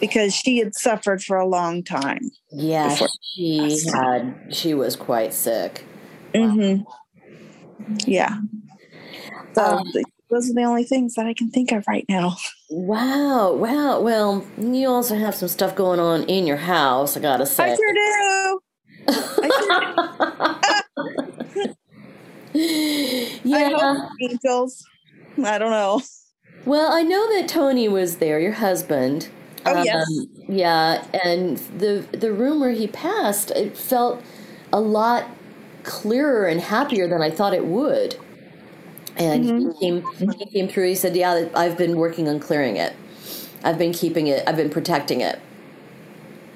[0.00, 5.32] because she had suffered for a long time yeah, before- she had, she was quite
[5.32, 5.84] sick.
[6.34, 6.78] hmm
[8.04, 8.34] Yeah.
[9.54, 9.92] So Um,
[10.32, 12.36] those are the only things that I can think of right now.
[12.70, 14.00] Wow, wow.
[14.00, 17.72] Well, you also have some stuff going on in your house, I gotta say.
[17.72, 18.60] I sure do.
[19.08, 19.80] I sure
[21.64, 21.74] do.
[22.54, 23.70] I yeah.
[23.76, 24.84] hope angels.
[25.44, 26.00] I don't know.
[26.64, 29.28] Well, I know that Tony was there, your husband.
[29.66, 30.06] Oh, um, yes.
[30.48, 34.22] Yeah, and the the room where he passed, it felt
[34.72, 35.28] a lot
[35.82, 38.16] clearer and happier than I thought it would.
[39.16, 39.70] And Mm-hmm.
[39.70, 40.88] he came he came through.
[40.88, 42.94] He said, "Yeah, I've been working on clearing it.
[43.62, 44.42] I've been keeping it.
[44.46, 45.38] I've been protecting it."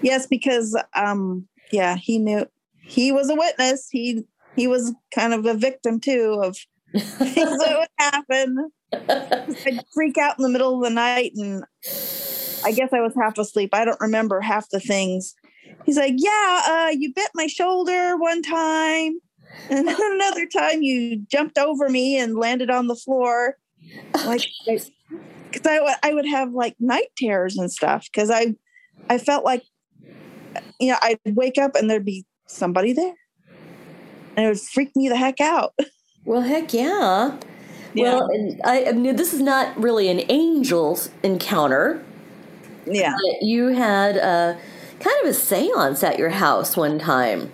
[0.02, 2.46] Yes, because um, yeah, he knew
[2.80, 3.88] he was a witness.
[3.90, 4.24] He
[4.56, 6.56] he was kind of a victim too of
[6.94, 8.70] things that would happen.
[8.92, 11.64] I'd freak out in the middle of the night, and
[12.64, 13.70] I guess I was half asleep.
[13.74, 15.34] I don't remember half the things.
[15.84, 19.20] He's like, "Yeah, uh, you bit my shoulder one time,
[19.70, 23.56] and then another time you jumped over me and landed on the floor."
[24.24, 28.54] Like, because I would I would have like night terrors and stuff because I
[29.08, 29.62] I felt like
[30.80, 33.14] you know I'd wake up and there'd be somebody there,
[34.36, 35.74] and it would freak me the heck out.
[36.26, 37.38] Well, heck yeah.
[37.94, 42.04] Well, and I, I mean, this is not really an angel's encounter.
[42.84, 43.12] yeah.
[43.12, 44.58] But you had a
[44.98, 47.52] kind of a séance at your house one time.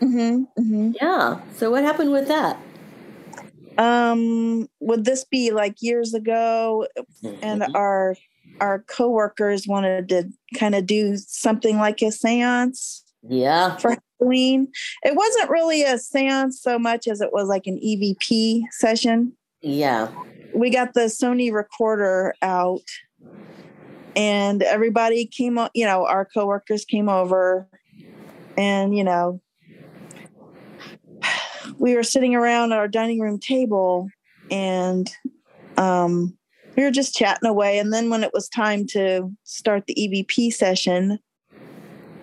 [0.00, 1.40] Hmm hmm Yeah.
[1.56, 2.58] So what happened with that?
[3.78, 6.86] Um, would this be like years ago?
[7.42, 8.16] And our
[8.60, 13.76] our coworkers wanted to kind of do something like a séance Yeah.
[13.76, 14.68] for Halloween.
[15.04, 19.32] It wasn't really a séance so much as it was like an EVP session.
[19.60, 20.08] Yeah.
[20.54, 22.80] We got the Sony recorder out,
[24.14, 25.58] and everybody came.
[25.74, 27.68] You know, our coworkers came over,
[28.56, 29.42] and you know,
[31.86, 34.10] we were sitting around our dining room table,
[34.50, 35.08] and
[35.76, 36.36] um,
[36.76, 37.78] we were just chatting away.
[37.78, 41.20] And then when it was time to start the EVP session,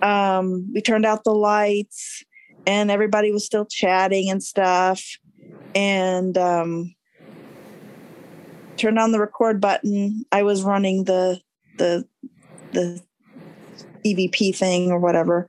[0.01, 2.25] um, we turned out the lights,
[2.67, 5.01] and everybody was still chatting and stuff.
[5.73, 6.93] And um,
[8.75, 10.25] turned on the record button.
[10.33, 11.39] I was running the
[11.77, 12.05] the
[12.73, 13.01] the
[14.05, 15.47] EVP thing or whatever.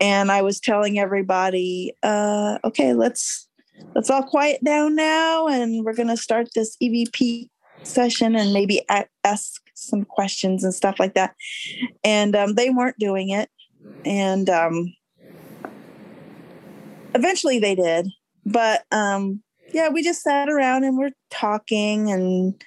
[0.00, 3.48] And I was telling everybody, uh, okay, let's
[3.94, 7.48] let's all quiet down now and we're to start this EVP
[7.82, 8.82] session and maybe
[9.24, 11.34] ask some questions and stuff like that.
[12.04, 13.50] And um, they weren't doing it.
[14.04, 14.94] And um,
[17.14, 18.08] eventually they did.
[18.44, 19.42] But um,
[19.72, 22.62] yeah, we just sat around and we're talking and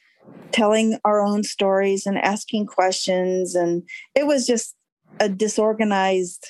[0.52, 3.56] telling our own stories and asking questions.
[3.56, 3.84] And
[4.16, 4.76] it was just
[5.20, 6.48] a disorganized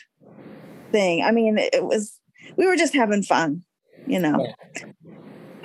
[0.94, 1.22] thing.
[1.24, 2.18] I mean, it was,
[2.56, 3.64] we were just having fun,
[4.08, 4.42] you know.
[4.42, 4.86] Yeah.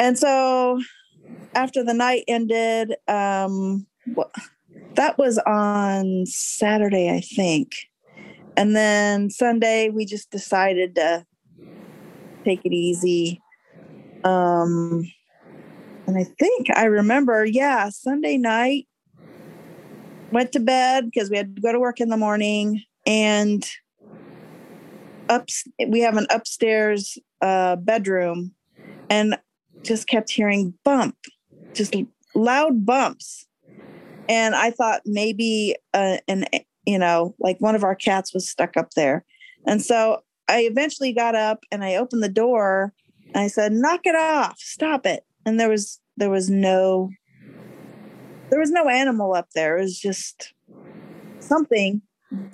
[0.00, 0.80] And so
[1.54, 3.86] after the night ended, um,
[4.94, 7.72] that was on Saturday, I think.
[8.56, 11.24] And then Sunday, we just decided to
[12.44, 13.40] take it easy.
[14.24, 15.08] Um,
[16.06, 18.88] and I think I remember, yeah, Sunday night,
[20.32, 22.82] went to bed because we had to go to work in the morning.
[23.06, 23.64] And
[25.28, 25.48] up,
[25.88, 28.52] we have an upstairs uh, bedroom,
[29.10, 29.38] and
[29.82, 31.16] just kept hearing bump,
[31.74, 31.94] just
[32.34, 33.46] loud bumps.
[34.28, 36.44] And I thought maybe uh, an
[36.86, 39.24] you know like one of our cats was stuck up there,
[39.66, 42.92] and so I eventually got up and I opened the door
[43.34, 44.58] and I said, "Knock it off!
[44.58, 47.10] Stop it!" And there was there was no
[48.50, 49.76] there was no animal up there.
[49.76, 50.52] It was just
[51.40, 52.02] something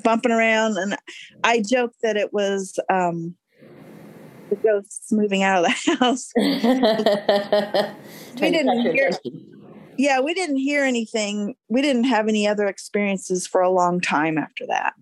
[0.02, 0.96] bumping around, and
[1.42, 3.34] I joked that it was um,
[4.50, 6.30] the ghosts moving out of the house.
[8.40, 9.10] we didn't hear.
[9.96, 11.54] Yeah, we didn't hear anything.
[11.68, 14.94] We didn't have any other experiences for a long time after that.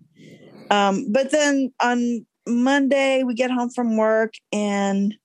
[0.69, 5.15] Um, but then on Monday we get home from work and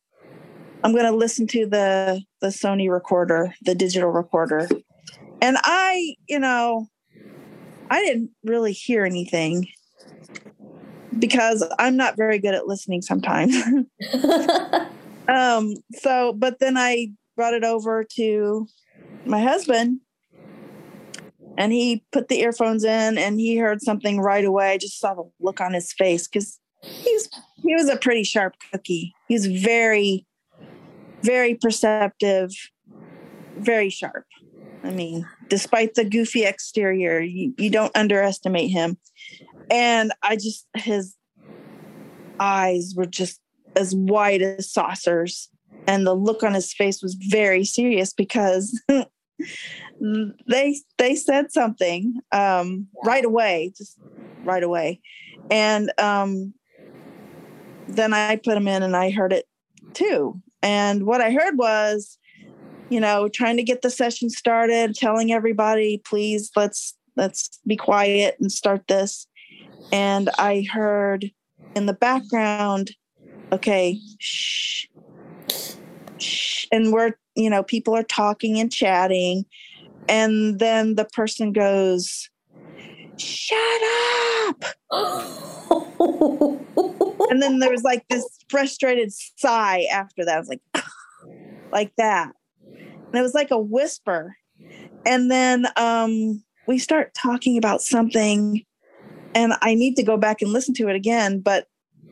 [0.84, 4.68] I'm going to listen to the the Sony recorder, the digital recorder.
[5.40, 6.86] And I, you know,
[7.91, 9.66] I didn't really hear anything
[11.18, 13.57] because I'm not very good at listening sometimes.
[15.28, 18.66] um so but then I brought it over to
[19.24, 20.01] my husband
[21.57, 24.72] and he put the earphones in and he heard something right away.
[24.72, 27.28] I just saw the look on his face cuz he's
[27.62, 29.14] he was a pretty sharp cookie.
[29.26, 30.24] He's very,
[31.22, 32.53] very perceptive,
[33.57, 34.24] very sharp.
[34.84, 38.96] I mean, despite the goofy exterior, you, you don't underestimate him.
[39.70, 41.14] And I just his
[42.40, 43.40] eyes were just
[43.76, 45.48] as wide as saucers.
[45.86, 48.80] And the look on his face was very serious because
[50.48, 53.98] they they said something um, right away, just
[54.44, 55.00] right away.
[55.50, 56.54] And um,
[57.86, 59.46] then I put him in and I heard it
[59.94, 60.40] too.
[60.62, 62.17] And what I heard was,
[62.91, 68.36] you know, trying to get the session started, telling everybody, please let's let's be quiet
[68.41, 69.26] and start this.
[69.93, 71.30] And I heard
[71.74, 72.93] in the background,
[73.53, 74.86] okay, shh,
[76.18, 76.66] shh.
[76.70, 79.45] And we're, you know, people are talking and chatting.
[80.09, 82.30] And then the person goes,
[83.18, 83.82] shut
[84.47, 84.64] up.
[87.30, 90.36] and then there was like this frustrated sigh after that.
[90.36, 90.62] I was like,
[91.72, 92.32] like that.
[93.12, 94.36] And it was like a whisper.
[95.06, 98.64] And then um, we start talking about something,
[99.34, 101.66] and I need to go back and listen to it again, but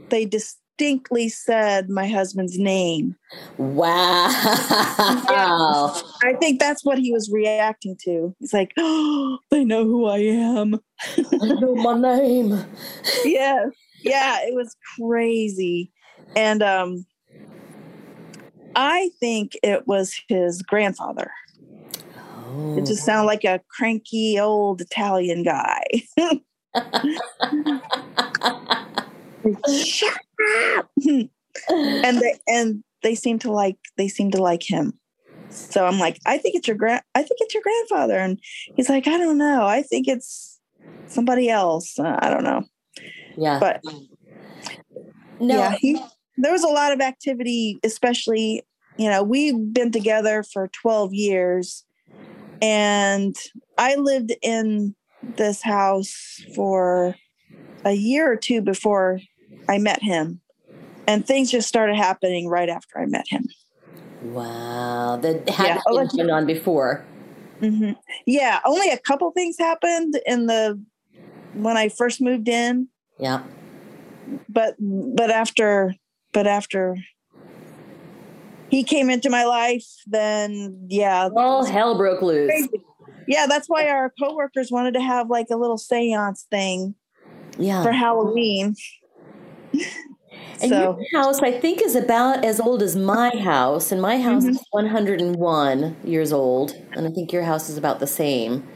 [0.08, 3.16] they distinctly said my husband's name.
[3.58, 4.28] Wow.
[5.28, 6.00] Yeah.
[6.22, 8.34] I think that's what he was reacting to.
[8.40, 10.80] He's like, oh, they know who I am.
[11.18, 12.64] I know my name.
[13.24, 13.70] yes
[14.06, 15.92] yeah, it was crazy.
[16.34, 17.06] And um
[18.76, 21.32] I think it was his grandfather.
[22.46, 22.76] Oh.
[22.76, 23.06] It just oh.
[23.06, 25.82] sounded like a cranky old Italian guy.
[29.68, 30.18] Shut
[30.76, 30.90] up.
[31.70, 34.92] and they and they seem to like they seem to like him.
[35.48, 38.18] So I'm like, I think it's your grand I think it's your grandfather.
[38.18, 38.38] And
[38.74, 39.64] he's like, I don't know.
[39.64, 40.60] I think it's
[41.06, 41.98] somebody else.
[41.98, 42.62] Uh, I don't know.
[43.36, 43.58] Yeah.
[43.58, 43.80] But
[45.40, 45.56] no.
[45.56, 45.98] Yeah, he,
[46.36, 48.62] there was a lot of activity, especially,
[48.98, 51.84] you know, we've been together for 12 years
[52.62, 53.36] and
[53.78, 54.94] I lived in
[55.36, 57.14] this house for
[57.84, 59.20] a year or two before
[59.68, 60.40] I met him.
[61.08, 63.46] And things just started happening right after I met him.
[64.22, 65.18] Wow.
[65.22, 66.06] That hadn't yeah.
[66.16, 67.04] been on before.
[67.60, 67.92] Mm-hmm.
[68.26, 68.60] Yeah.
[68.64, 70.82] Only a couple things happened in the
[71.54, 72.88] when I first moved in.
[73.18, 73.42] Yeah.
[74.48, 75.94] But but after
[76.36, 76.98] but after
[78.68, 81.30] he came into my life, then yeah.
[81.34, 82.50] All hell broke loose.
[82.50, 82.84] Crazy,
[83.26, 86.94] Yeah, that's why our coworkers wanted to have like a little seance thing
[87.58, 87.82] Yeah.
[87.82, 88.76] for Halloween.
[90.60, 94.18] And so your house, I think, is about as old as my house, and my
[94.18, 94.52] house Mm-hmm.
[94.52, 98.66] is 101 years old, and I think your house is about the same.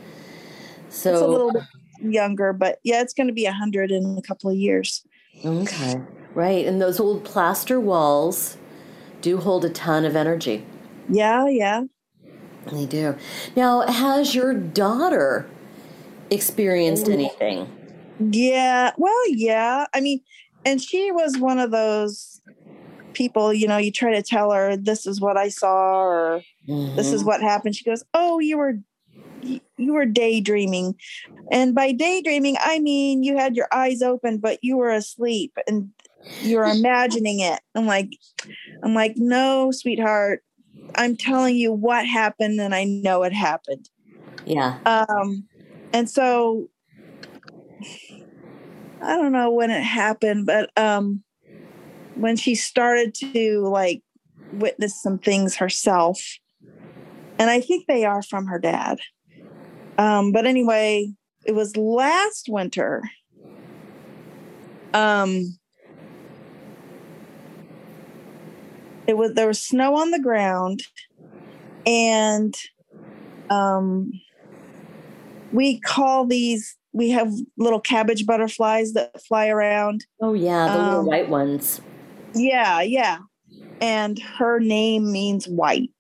[0.90, 1.62] So, it's a little bit
[2.02, 5.06] younger, but yeah, it's going to be a hundred in a couple of years.
[5.42, 6.02] okay,
[6.34, 8.56] right, and those old plaster walls
[9.20, 10.64] do hold a ton of energy.
[11.08, 11.82] Yeah, yeah.
[12.70, 13.16] They do.
[13.56, 15.48] Now, has your daughter
[16.30, 17.68] experienced anything?
[18.18, 18.92] Yeah.
[18.98, 19.86] Well, yeah.
[19.94, 20.20] I mean,
[20.64, 22.40] and she was one of those
[23.14, 26.42] people, you know, you try to tell her this is what I saw or
[26.96, 27.26] this is Mhm.
[27.26, 27.74] what happened.
[27.76, 28.78] She goes, "Oh, you were
[29.42, 30.94] you were daydreaming."
[31.50, 35.90] And by daydreaming, I mean you had your eyes open but you were asleep and
[36.40, 37.60] you were imagining it.
[37.74, 38.08] I'm like
[38.82, 40.42] I'm like, "No, sweetheart.
[40.96, 43.88] I'm telling you what happened and I know it happened."
[44.46, 44.78] yeah.
[44.86, 45.46] Um,
[45.92, 46.68] and so
[49.02, 51.22] I don't know when it happened, but um,
[52.14, 54.02] when she started to like
[54.52, 56.20] witness some things herself,
[57.38, 58.98] and I think they are from her dad.
[59.96, 61.12] Um, but anyway,
[61.44, 63.02] it was last winter.
[64.92, 65.58] Um,
[69.10, 70.84] it was there was snow on the ground,
[71.84, 72.54] and
[73.50, 74.12] um,
[75.50, 80.06] we call these we have little cabbage butterflies that fly around.
[80.20, 81.80] Oh, yeah, the little Um, white ones.
[82.34, 83.18] yeah yeah.
[83.80, 85.90] And her name means white.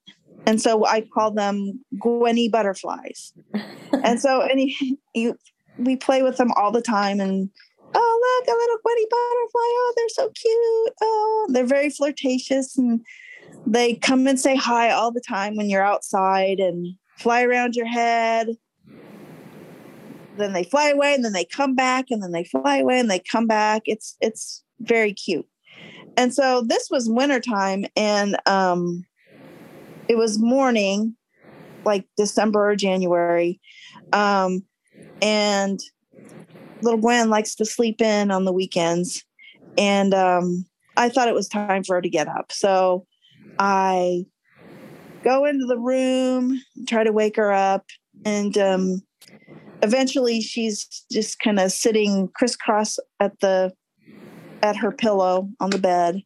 [0.46, 3.32] And so i call them gwenny butterflies.
[4.04, 4.76] And so any
[5.14, 5.36] you
[5.78, 7.50] we play with them all the time and
[7.94, 9.60] oh look a little gwenny butterfly.
[9.60, 10.94] Oh they're so cute.
[11.02, 13.00] Oh they're very flirtatious and
[13.66, 17.86] they come and say hi all the time when you're outside and fly around your
[17.86, 18.48] head.
[20.38, 23.10] Then they fly away and then they come back and then they fly away and
[23.10, 23.82] they come back.
[23.86, 25.46] It's it's very cute.
[26.16, 29.04] And so this was wintertime and um
[30.08, 31.16] it was morning
[31.84, 33.60] like december or january
[34.12, 34.62] um
[35.22, 35.80] and
[36.82, 39.24] little gwen likes to sleep in on the weekends.
[39.76, 40.64] And um
[40.96, 42.52] i thought it was time for her to get up.
[42.52, 43.06] So
[43.58, 44.24] i
[45.24, 47.86] go into the room try to wake her up.
[48.24, 49.02] And um
[49.82, 53.72] eventually she's just kind of sitting crisscross at the
[54.62, 56.22] at her pillow on the bed.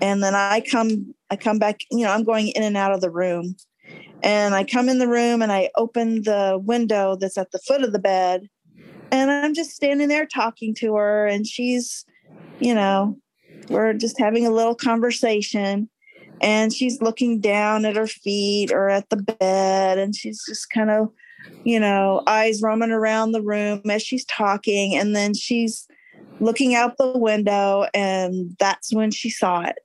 [0.00, 3.00] And then i come i come back you know i'm going in and out of
[3.00, 3.56] the room.
[4.22, 7.82] And i come in the room and i open the window that's at the foot
[7.82, 8.48] of the bed
[9.10, 12.04] and i'm just standing there talking to her and she's
[12.60, 13.16] you know
[13.68, 15.88] we're just having a little conversation
[16.40, 20.90] and she's looking down at her feet or at the bed and she's just kind
[20.90, 21.08] of
[21.64, 25.86] you know eyes roaming around the room as she's talking and then she's
[26.40, 29.78] looking out the window and that's when she saw it.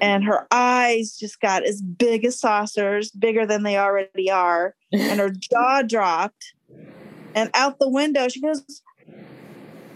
[0.00, 5.18] And her eyes just got as big as saucers bigger than they already are and
[5.18, 6.52] her jaw dropped
[7.36, 8.64] and out the window she goes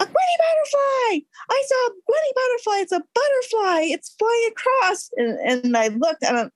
[0.01, 1.21] a Gwenny butterfly!
[1.51, 2.77] I saw a Gwenny butterfly.
[2.81, 3.81] It's a butterfly.
[3.93, 5.11] It's flying across.
[5.17, 6.51] And, and I looked and, I'm,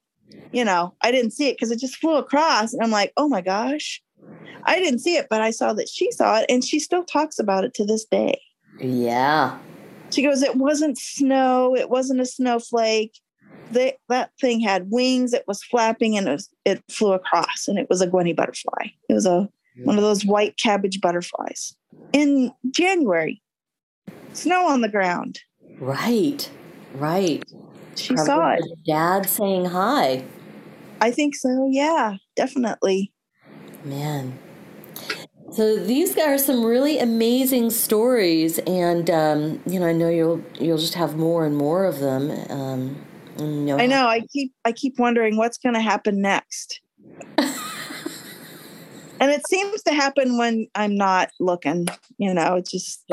[0.50, 2.72] you know, I didn't see it because it just flew across.
[2.72, 4.02] And I'm like, oh my gosh.
[4.64, 7.38] I didn't see it, but I saw that she saw it and she still talks
[7.38, 8.40] about it to this day.
[8.80, 9.58] Yeah.
[10.10, 11.76] She goes, it wasn't snow.
[11.76, 13.18] It wasn't a snowflake.
[13.72, 15.34] They, that thing had wings.
[15.34, 18.86] It was flapping and it, was, it flew across and it was a Gwenny butterfly.
[19.08, 19.50] It was a
[19.82, 21.76] one of those white cabbage butterflies
[22.12, 23.42] in January.
[24.32, 25.40] Snow on the ground.
[25.78, 26.50] Right.
[26.94, 27.44] Right.
[27.96, 28.64] She Probably saw it.
[28.86, 30.24] Dad saying hi.
[31.00, 31.68] I think so.
[31.70, 33.12] Yeah, definitely.
[33.84, 34.38] Man.
[35.52, 40.78] So these are some really amazing stories, and um, you know, I know you'll you'll
[40.78, 42.30] just have more and more of them.
[42.50, 43.04] Um,
[43.38, 44.08] you'll I know.
[44.08, 46.80] I keep I keep wondering what's going to happen next.
[49.20, 51.86] and it seems to happen when I'm not looking.
[52.18, 53.04] You know, it's just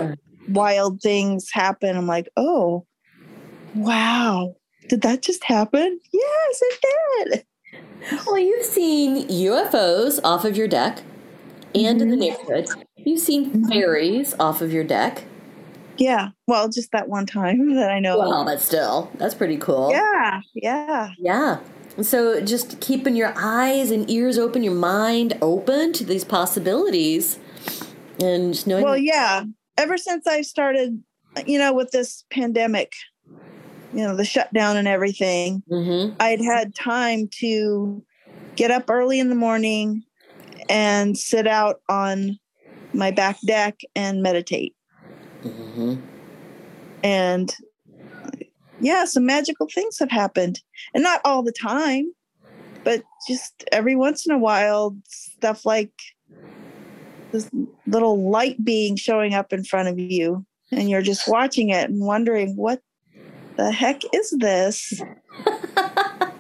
[0.50, 1.96] wild things happen.
[1.96, 2.86] I'm like, oh,
[3.76, 4.56] wow,
[4.90, 6.00] did that just happen?
[6.12, 6.86] Yes, it
[7.30, 7.46] did.
[8.26, 11.04] Well, you've seen UFOs off of your deck,
[11.76, 12.20] and in the Mhm.
[12.20, 12.68] neighborhood.
[12.98, 15.24] You've seen fairies off of your deck.
[15.98, 16.30] Yeah.
[16.48, 18.20] Well, just that one time that I know.
[18.20, 18.28] of.
[18.28, 19.92] Well, but still, that's pretty cool.
[19.92, 20.42] Yeah.
[20.54, 21.12] Yeah.
[21.18, 21.58] Yeah.
[22.02, 27.38] So just keeping your eyes and ears open, your mind open to these possibilities,
[28.20, 28.84] and just knowing.
[28.84, 29.44] Well, yeah.
[29.78, 31.02] Ever since I started,
[31.46, 32.94] you know, with this pandemic,
[33.94, 36.16] you know, the shutdown and everything, Mhm.
[36.20, 38.04] I'd had time to
[38.56, 40.04] get up early in the morning
[40.70, 42.40] and sit out on
[42.94, 44.76] my back deck and meditate.
[45.44, 45.96] Mm-hmm.
[47.04, 47.56] And
[48.82, 50.62] yeah, some magical things have happened.
[50.94, 52.12] And not all the time,
[52.84, 55.92] but just every once in a while, stuff like
[57.32, 57.50] this
[57.88, 60.46] little light being showing up in front of you.
[60.72, 62.82] And you're just watching it and wondering, what
[63.58, 65.02] the heck is this?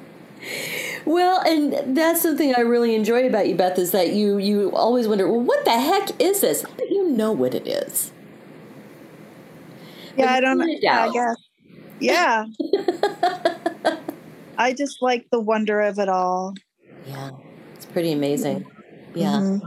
[1.05, 5.07] Well, and that's something I really enjoy about you, Beth, is that you you always
[5.07, 6.63] wonder, well, what the heck is this?
[6.63, 8.11] But you know what it is.
[10.15, 10.65] Yeah, But I don't know.
[10.79, 11.35] Yeah, I guess.
[12.01, 12.45] Yeah.
[14.57, 16.53] I just like the wonder of it all.
[17.07, 17.31] Yeah,
[17.75, 18.65] it's pretty amazing.
[19.15, 19.39] Yeah.
[19.39, 19.61] Mhm.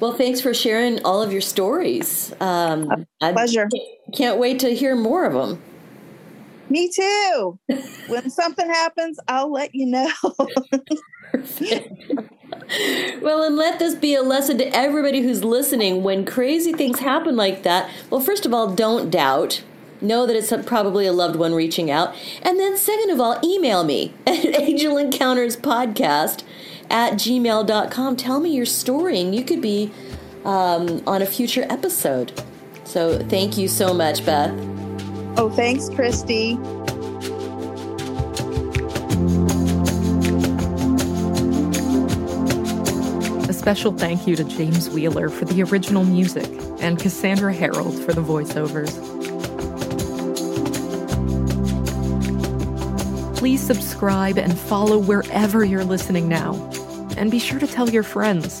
[0.00, 2.32] Well, thanks for sharing all of your stories.
[2.40, 3.68] Um, I Pleasure.
[4.14, 5.62] can't wait to hear more of them.
[6.70, 7.58] Me too.
[8.08, 10.10] when something happens, I'll let you know.
[13.22, 16.02] well, and let this be a lesson to everybody who's listening.
[16.02, 19.62] When crazy things happen like that, well, first of all, don't doubt.
[20.04, 22.14] Know that it's probably a loved one reaching out.
[22.42, 26.42] And then, second of all, email me at Angel Encounters Podcast
[26.90, 28.16] at gmail.com.
[28.16, 29.90] Tell me your story, and you could be
[30.44, 32.38] um, on a future episode.
[32.84, 34.50] So, thank you so much, Beth.
[35.38, 36.58] oh, thanks, Christy.
[43.48, 46.48] A special thank you to James Wheeler for the original music
[46.80, 49.23] and Cassandra Harold for the voiceovers.
[53.44, 56.54] Please subscribe and follow wherever you're listening now.
[57.18, 58.60] And be sure to tell your friends.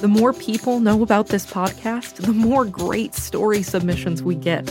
[0.00, 4.66] The more people know about this podcast, the more great story submissions we get.